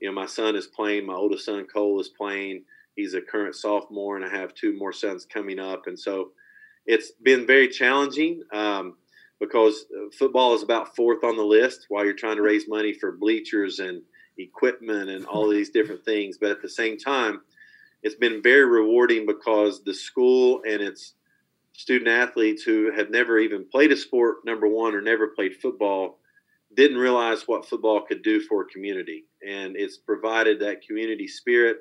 you 0.00 0.08
know, 0.08 0.14
my 0.14 0.26
son 0.26 0.56
is 0.56 0.66
playing, 0.66 1.06
my 1.06 1.14
oldest 1.14 1.44
son, 1.44 1.66
Cole, 1.66 2.00
is 2.00 2.08
playing. 2.08 2.64
He's 2.96 3.14
a 3.14 3.20
current 3.20 3.54
sophomore, 3.54 4.16
and 4.16 4.24
I 4.24 4.28
have 4.28 4.54
two 4.54 4.76
more 4.76 4.92
sons 4.92 5.26
coming 5.26 5.58
up. 5.58 5.86
And 5.86 5.98
so 5.98 6.30
it's 6.86 7.12
been 7.22 7.46
very 7.46 7.68
challenging 7.68 8.42
um, 8.52 8.96
because 9.40 9.86
football 10.16 10.54
is 10.54 10.62
about 10.62 10.94
fourth 10.94 11.24
on 11.24 11.36
the 11.36 11.42
list 11.42 11.86
while 11.88 12.04
you're 12.04 12.14
trying 12.14 12.36
to 12.36 12.42
raise 12.42 12.68
money 12.68 12.92
for 12.92 13.12
bleachers 13.12 13.78
and 13.78 14.02
equipment 14.38 15.10
and 15.10 15.26
all 15.26 15.48
these 15.48 15.70
different 15.70 16.04
things. 16.04 16.38
But 16.38 16.50
at 16.50 16.62
the 16.62 16.68
same 16.68 16.98
time, 16.98 17.40
it's 18.02 18.14
been 18.14 18.42
very 18.42 18.66
rewarding 18.66 19.26
because 19.26 19.82
the 19.82 19.94
school 19.94 20.62
and 20.64 20.82
its 20.82 21.14
student 21.72 22.08
athletes 22.08 22.62
who 22.62 22.92
have 22.92 23.10
never 23.10 23.38
even 23.38 23.64
played 23.64 23.92
a 23.92 23.96
sport, 23.96 24.44
number 24.44 24.68
one, 24.68 24.94
or 24.94 25.00
never 25.00 25.28
played 25.28 25.56
football, 25.56 26.18
didn't 26.74 26.98
realize 26.98 27.46
what 27.46 27.66
football 27.66 28.02
could 28.02 28.22
do 28.22 28.40
for 28.40 28.62
a 28.62 28.66
community. 28.66 29.24
And 29.46 29.76
it's 29.76 29.98
provided 29.98 30.60
that 30.60 30.82
community 30.86 31.28
spirit. 31.28 31.78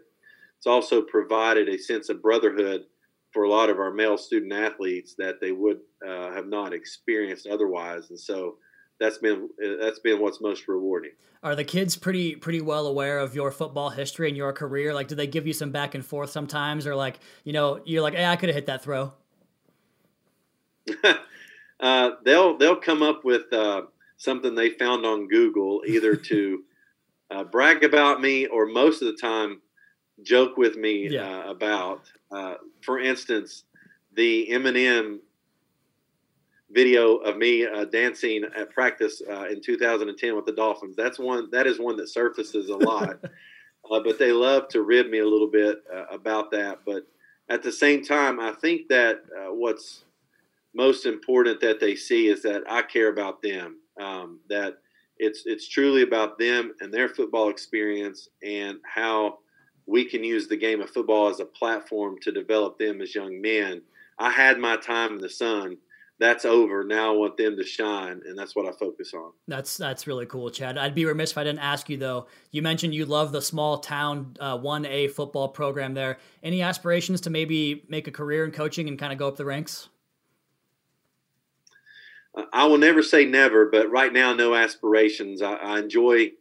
It's 0.58 0.67
also 0.67 1.02
provided 1.02 1.69
a 1.69 1.78
sense 1.78 2.10
of 2.10 2.21
brotherhood 2.21 2.86
for 3.32 3.43
a 3.43 3.49
lot 3.49 3.69
of 3.69 3.80
our 3.80 3.91
male 3.91 4.17
student 4.17 4.54
athletes 4.54 5.15
that 5.17 5.41
they 5.41 5.52
would 5.52 5.80
uh, 6.08 6.32
have 6.32 6.47
not 6.47 6.73
experienced 6.73 7.47
otherwise. 7.47 8.10
And 8.10 8.19
so 8.19 8.58
that's 8.99 9.17
been 9.17 9.49
that's 9.80 9.99
been 9.99 10.21
what's 10.21 10.39
most 10.39 10.67
rewarding. 10.67 11.12
Are 11.41 11.56
the 11.56 11.63
kids 11.63 11.97
pretty 11.97 12.36
pretty 12.36 12.62
well 12.62 12.88
aware 12.88 13.19
of 13.19 13.36
your 13.36 13.52
football 13.52 13.89
history 13.89 14.30
and 14.30 14.38
your 14.38 14.54
career? 14.54 14.93
Like, 14.93 15.10
do 15.10 15.15
they 15.15 15.28
give 15.28 15.45
you 15.45 15.54
some 15.54 15.71
back 15.71 15.95
and 15.95 16.06
forth 16.06 16.30
sometimes, 16.30 16.88
or 16.88 16.95
like 16.95 17.19
you 17.43 17.52
know 17.52 17.82
you're 17.84 18.02
like, 18.02 18.13
hey, 18.13 18.26
I 18.26 18.36
could 18.36 18.49
have 18.49 18.56
hit 18.56 18.67
that 18.67 18.84
throw. 18.84 19.13
uh, 21.80 22.12
they'll 22.23 22.58
they'll 22.58 22.78
come 22.78 23.02
up 23.02 23.26
with 23.26 23.52
uh, 23.52 23.82
something 24.17 24.56
they 24.56 24.69
found 24.69 25.06
on 25.06 25.28
Google, 25.28 25.82
either 25.86 26.15
to 26.15 26.63
uh, 27.32 27.44
brag 27.44 27.84
about 27.84 28.22
me 28.22 28.46
or 28.48 28.66
most 28.66 29.02
of 29.02 29.08
the 29.08 29.18
time 29.18 29.62
joke 30.22 30.58
with 30.58 30.76
me 30.76 31.10
yeah. 31.10 31.28
Uh, 31.28 31.52
about. 31.52 32.02
Uh, 32.32 32.56
for 32.82 33.00
instance, 33.00 33.64
the 34.16 34.48
Eminem 34.52 35.20
video 36.72 37.18
of 37.18 37.38
me 37.38 37.66
uh, 37.66 37.86
dancing 37.86 38.44
at 38.56 38.70
practice 38.72 39.22
uh, 39.30 39.48
in 39.48 39.62
2010 39.62 40.36
with 40.36 40.46
the 40.46 40.52
Dolphins. 40.52 40.96
That's 40.96 41.20
one 41.20 41.50
that 41.52 41.68
is 41.68 41.80
one 41.80 41.96
that 41.98 42.10
surfaces 42.10 42.70
a 42.70 42.78
lot. 42.78 43.20
uh, 43.92 44.00
but 44.04 44.18
they 44.18 44.32
love 44.32 44.68
to 44.70 44.82
rib 44.82 45.08
me 45.08 45.20
a 45.20 45.28
little 45.28 45.50
bit 45.50 45.84
uh, 45.94 46.06
about 46.12 46.52
that. 46.52 46.80
But 46.86 47.08
at 47.50 47.64
the 47.64 47.72
same 47.72 48.04
time, 48.04 48.40
I 48.40 48.54
think 48.54 48.88
that 48.90 49.24
uh, 49.38 49.54
what's 49.54 50.06
most 50.74 51.06
important 51.06 51.62
that 51.62 51.80
they 51.80 51.96
see 51.96 52.28
is 52.28 52.42
that 52.44 52.64
I 52.68 52.82
care 52.82 53.10
about 53.10 53.42
them. 53.42 53.78
Um, 54.00 54.40
that 54.50 54.80
it's 55.24 55.44
it's 55.46 55.68
truly 55.68 56.04
about 56.04 56.38
them 56.38 56.74
and 56.82 56.94
their 56.94 57.10
football 57.10 57.50
experience 57.50 58.30
and 58.44 58.78
how 58.84 59.40
we 59.86 60.06
can 60.06 60.24
use 60.24 60.48
the 60.48 60.58
game 60.58 60.82
of 60.82 60.90
football 60.90 61.30
as 61.30 61.40
a 61.40 61.46
platform 61.46 62.16
to 62.22 62.32
develop 62.32 62.78
them 62.78 63.02
as 63.02 63.16
young 63.16 63.42
men. 63.42 63.82
I 64.20 64.32
had 64.32 64.60
my 64.60 64.78
time 64.78 65.14
in 65.14 65.22
the 65.22 65.30
sun 65.30 65.78
that's 66.20 66.46
over. 66.46 66.84
Now 66.84 67.14
I 67.14 67.18
want 67.18 67.38
them 67.38 67.58
to 67.58 67.64
shine, 67.64 68.22
and 68.26 68.38
that's 68.38 68.56
what 68.56 68.68
I 68.68 68.72
focus 68.78 69.14
on. 69.14 69.32
That's 69.48 69.78
that's 69.78 70.06
really 70.08 70.26
cool, 70.26 70.50
Chad. 70.52 70.78
I'd 70.78 70.96
be 70.96 71.06
remiss 71.06 71.32
if 71.32 71.38
I 71.38 71.44
didn't 71.44 71.60
ask 71.60 71.90
you 71.90 71.98
though. 71.98 72.28
You 72.52 72.62
mentioned 72.62 72.94
you 72.94 73.06
love 73.06 73.32
the 73.32 73.42
small 73.42 73.80
town 73.80 74.38
uh, 74.40 74.58
one 74.58 74.86
A 74.86 75.08
football 75.08 75.50
program 75.50 75.94
there. 75.94 76.20
Any 76.44 76.62
aspirations 76.62 77.22
to 77.22 77.30
maybe 77.30 77.84
make 77.90 78.08
a 78.08 78.12
career 78.12 78.46
in 78.46 78.52
coaching 78.52 78.88
and 78.88 78.98
kind 78.98 79.12
of 79.12 79.20
go 79.20 79.28
up 79.28 79.38
the 79.38 79.46
ranks? 79.46 79.90
I 82.52 82.65
will 82.65 82.78
never 82.78 83.04
say 83.04 83.26
never, 83.26 83.67
but 83.67 83.91
right 83.91 84.12
now, 84.12 84.34
no 84.34 84.56
aspirations. 84.56 85.41
I, 85.41 85.54
I 85.54 85.80
enjoy 85.80 86.32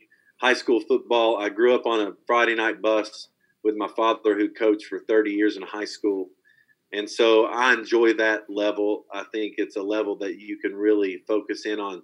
high 0.41 0.55
school 0.55 0.81
football. 0.81 1.37
I 1.37 1.49
grew 1.49 1.75
up 1.75 1.87
on 1.87 2.01
a 2.01 2.13
Friday 2.27 2.55
night 2.55 2.81
bus 2.81 3.29
with 3.63 3.77
my 3.77 3.89
father, 3.89 4.37
who 4.37 4.49
coached 4.49 4.87
for 4.87 5.01
30 5.01 5.31
years 5.31 5.57
in 5.57 5.63
high 5.63 5.85
school 5.85 6.29
and 6.93 7.09
so 7.09 7.47
I 7.47 7.73
enjoy 7.73 8.13
that 8.15 8.45
level. 8.51 9.07
I 9.13 9.25
think 9.33 9.55
it's 9.57 9.77
a 9.77 9.83
level 9.83 10.17
that 10.17 10.39
you 10.39 10.59
can 10.59 10.75
really 10.75 11.23
focus 11.27 11.65
in 11.65 11.81
on 11.81 12.03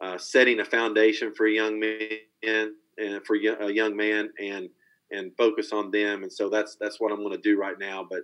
uh, 0.00 0.16
setting 0.16 0.60
a 0.60 0.64
foundation 0.64 1.34
for 1.34 1.46
a 1.46 1.52
young 1.52 1.80
man 1.80 2.74
and 2.98 3.24
for 3.24 3.36
a 3.36 3.70
young 3.70 3.96
man 3.96 4.30
and 4.40 4.68
and 5.10 5.36
focus 5.36 5.72
on 5.72 5.90
them. 5.90 6.22
And 6.22 6.32
so 6.32 6.48
that's 6.48 6.76
that's 6.80 7.00
what 7.00 7.12
I'm 7.12 7.18
going 7.18 7.36
to 7.36 7.42
do 7.42 7.58
right 7.58 7.78
now. 7.78 8.06
But 8.08 8.22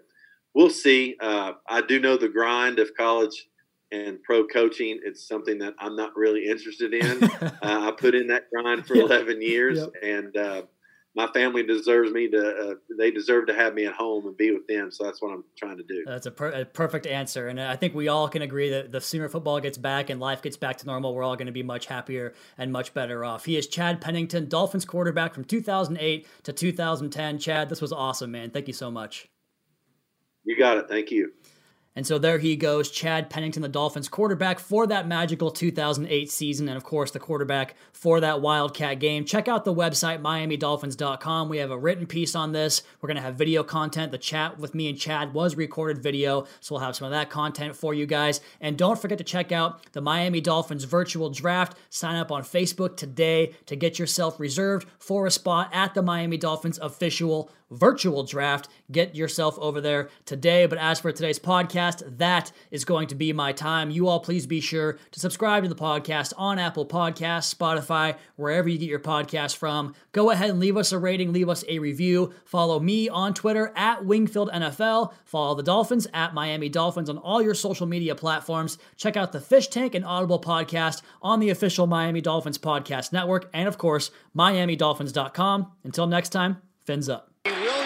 we'll 0.54 0.70
see. 0.70 1.16
Uh, 1.20 1.52
I 1.68 1.80
do 1.80 1.98
know 1.98 2.16
the 2.16 2.28
grind 2.28 2.78
of 2.78 2.96
college 2.96 3.48
and 3.90 4.22
pro 4.22 4.46
coaching. 4.46 5.00
It's 5.04 5.26
something 5.26 5.58
that 5.58 5.74
I'm 5.78 5.96
not 5.96 6.16
really 6.16 6.46
interested 6.46 6.94
in. 6.94 7.24
uh, 7.42 7.50
I 7.62 7.92
put 7.96 8.14
in 8.14 8.28
that 8.28 8.44
grind 8.50 8.86
for 8.86 8.94
11 8.94 9.40
years, 9.42 9.78
yep. 9.78 9.90
and 10.02 10.36
uh, 10.36 10.62
my 11.18 11.26
family 11.32 11.64
deserves 11.64 12.12
me 12.12 12.28
to 12.28 12.48
uh, 12.48 12.74
they 12.96 13.10
deserve 13.10 13.46
to 13.48 13.52
have 13.52 13.74
me 13.74 13.86
at 13.86 13.92
home 13.92 14.24
and 14.26 14.36
be 14.36 14.52
with 14.52 14.66
them 14.68 14.90
so 14.92 15.04
that's 15.04 15.20
what 15.20 15.32
i'm 15.32 15.42
trying 15.56 15.76
to 15.76 15.82
do. 15.82 16.04
That's 16.06 16.26
a, 16.26 16.30
per- 16.30 16.52
a, 16.52 16.64
perfect 16.64 17.06
answer 17.06 17.48
and 17.48 17.60
i 17.60 17.74
think 17.74 17.94
we 17.94 18.06
all 18.06 18.28
can 18.28 18.42
agree 18.42 18.70
that 18.70 18.92
the 18.92 19.00
sooner 19.00 19.28
football 19.28 19.58
gets 19.60 19.76
back 19.76 20.10
and 20.10 20.20
life 20.20 20.42
gets 20.42 20.56
back 20.56 20.76
to 20.78 20.86
normal 20.86 21.14
we're 21.14 21.24
all 21.24 21.36
going 21.36 21.46
to 21.46 21.52
be 21.52 21.64
much 21.64 21.86
happier 21.86 22.34
and 22.56 22.72
much 22.72 22.94
better 22.94 23.24
off. 23.24 23.44
He 23.44 23.56
is 23.56 23.66
chad 23.66 24.00
pennington 24.00 24.48
dolphins 24.48 24.84
quarterback 24.84 25.34
from 25.34 25.44
2008 25.44 26.26
to 26.44 26.52
2010 26.52 27.38
chad 27.38 27.68
this 27.68 27.80
was 27.80 27.92
awesome 27.92 28.30
man. 28.30 28.50
Thank 28.50 28.68
you 28.68 28.74
so 28.74 28.90
much. 28.90 29.28
You 30.44 30.56
got 30.56 30.78
it. 30.78 30.88
Thank 30.88 31.10
you 31.10 31.32
and 31.96 32.06
so 32.06 32.16
there 32.16 32.38
he 32.38 32.54
goes, 32.54 32.90
Chad 32.90 33.28
Pennington, 33.28 33.62
the 33.62 33.68
Dolphins 33.68 34.08
quarterback 34.08 34.60
for 34.60 34.86
that 34.86 35.08
magical 35.08 35.50
2008 35.50 36.30
season, 36.30 36.68
and 36.68 36.76
of 36.76 36.84
course, 36.84 37.10
the 37.10 37.18
quarterback 37.18 37.74
for 37.92 38.20
that 38.20 38.40
Wildcat 38.40 39.00
game. 39.00 39.24
Check 39.24 39.48
out 39.48 39.64
the 39.64 39.74
website, 39.74 40.22
MiamiDolphins.com. 40.22 41.48
We 41.48 41.58
have 41.58 41.72
a 41.72 41.78
written 41.78 42.06
piece 42.06 42.36
on 42.36 42.52
this. 42.52 42.82
We're 43.00 43.08
going 43.08 43.16
to 43.16 43.22
have 43.22 43.34
video 43.34 43.64
content. 43.64 44.12
The 44.12 44.18
chat 44.18 44.58
with 44.60 44.76
me 44.76 44.88
and 44.88 44.96
Chad 44.96 45.34
was 45.34 45.56
recorded 45.56 46.00
video, 46.00 46.46
so 46.60 46.74
we'll 46.74 46.84
have 46.84 46.94
some 46.94 47.06
of 47.06 47.12
that 47.12 47.30
content 47.30 47.74
for 47.74 47.92
you 47.94 48.06
guys. 48.06 48.40
And 48.60 48.78
don't 48.78 49.00
forget 49.00 49.18
to 49.18 49.24
check 49.24 49.50
out 49.50 49.92
the 49.92 50.00
Miami 50.00 50.40
Dolphins 50.40 50.84
virtual 50.84 51.30
draft. 51.30 51.76
Sign 51.90 52.14
up 52.14 52.30
on 52.30 52.42
Facebook 52.42 52.96
today 52.96 53.54
to 53.66 53.74
get 53.74 53.98
yourself 53.98 54.38
reserved 54.38 54.88
for 55.00 55.26
a 55.26 55.30
spot 55.32 55.70
at 55.72 55.94
the 55.94 56.02
Miami 56.02 56.36
Dolphins 56.36 56.78
official 56.78 57.50
virtual 57.70 58.24
draft. 58.24 58.68
Get 58.90 59.14
yourself 59.14 59.58
over 59.58 59.80
there 59.80 60.08
today. 60.24 60.66
But 60.66 60.78
as 60.78 61.00
for 61.00 61.12
today's 61.12 61.38
podcast, 61.38 62.18
that 62.18 62.52
is 62.70 62.84
going 62.84 63.08
to 63.08 63.14
be 63.14 63.32
my 63.32 63.52
time. 63.52 63.90
You 63.90 64.08
all 64.08 64.20
please 64.20 64.46
be 64.46 64.60
sure 64.60 64.98
to 65.10 65.20
subscribe 65.20 65.62
to 65.62 65.68
the 65.68 65.74
podcast 65.74 66.32
on 66.36 66.58
Apple 66.58 66.86
Podcasts, 66.86 67.54
Spotify, 67.54 68.16
wherever 68.36 68.68
you 68.68 68.78
get 68.78 68.88
your 68.88 68.98
podcast 68.98 69.56
from. 69.56 69.94
Go 70.12 70.30
ahead 70.30 70.50
and 70.50 70.60
leave 70.60 70.76
us 70.76 70.92
a 70.92 70.98
rating, 70.98 71.32
leave 71.32 71.48
us 71.48 71.64
a 71.68 71.78
review. 71.78 72.32
Follow 72.44 72.80
me 72.80 73.08
on 73.08 73.34
Twitter 73.34 73.72
at 73.76 74.04
Wingfield 74.04 74.50
NFL. 74.52 75.12
Follow 75.24 75.54
the 75.54 75.62
Dolphins 75.62 76.06
at 76.14 76.34
Miami 76.34 76.68
Dolphins 76.68 77.10
on 77.10 77.18
all 77.18 77.42
your 77.42 77.54
social 77.54 77.86
media 77.86 78.14
platforms. 78.14 78.78
Check 78.96 79.16
out 79.16 79.32
the 79.32 79.40
Fish 79.40 79.68
Tank 79.68 79.94
and 79.94 80.04
Audible 80.04 80.40
podcast 80.40 81.02
on 81.22 81.40
the 81.40 81.50
official 81.50 81.86
Miami 81.86 82.20
Dolphins 82.20 82.58
podcast 82.58 83.12
network. 83.12 83.48
And 83.52 83.68
of 83.68 83.78
course, 83.78 84.10
MiamiDolphins.com. 84.36 85.72
Until 85.84 86.06
next 86.06 86.30
time, 86.30 86.58
fins 86.84 87.08
up. 87.08 87.27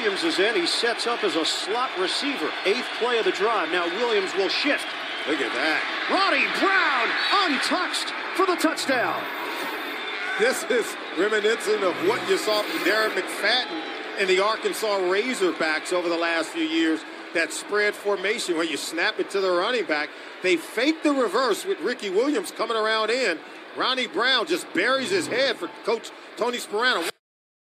Williams 0.03 0.25
is 0.25 0.41
in. 0.41 0.57
He 0.57 0.67
sets 0.67 1.07
up 1.07 1.23
as 1.23 1.37
a 1.37 1.45
slot 1.45 1.91
receiver. 1.97 2.51
Eighth 2.65 2.89
play 2.99 3.19
of 3.19 3.25
the 3.25 3.31
drive. 3.31 3.71
Now 3.71 3.87
Williams 3.87 4.35
will 4.35 4.49
shift. 4.49 4.85
Look 5.29 5.41
at 5.41 5.53
that. 5.55 5.81
Ronnie 6.11 6.51
Brown 6.59 7.07
untouched 7.47 8.11
for 8.35 8.45
the 8.45 8.57
touchdown. 8.57 9.23
This 10.41 10.65
is 10.65 10.97
reminiscent 11.17 11.85
of 11.85 11.95
what 12.09 12.29
you 12.29 12.37
saw 12.37 12.63
from 12.63 12.81
Darren 12.81 13.11
McFadden 13.11 13.81
and 14.19 14.29
the 14.29 14.43
Arkansas 14.43 14.99
Razorbacks 14.99 15.93
over 15.93 16.09
the 16.09 16.17
last 16.17 16.49
few 16.49 16.65
years. 16.65 16.99
That 17.35 17.53
spread 17.53 17.95
formation 17.95 18.57
where 18.57 18.67
you 18.67 18.77
snap 18.77 19.21
it 19.21 19.31
to 19.31 19.41
the 19.41 19.53
running 19.53 19.85
back. 19.85 20.11
They 20.43 20.57
fake 20.57 21.05
the 21.05 21.13
reverse 21.13 21.65
with 21.65 21.79
Ricky 21.79 22.11
Williams 22.11 22.51
coming 22.51 22.77
around 22.77 23.11
in. 23.11 23.39
Ronnie 23.77 24.09
Brown 24.09 24.49
just 24.49 24.67
buries 24.75 25.11
his 25.11 25.29
head 25.29 25.59
for 25.59 25.71
Coach 25.85 26.11
Tony 26.37 26.59
Sparano. 26.59 27.12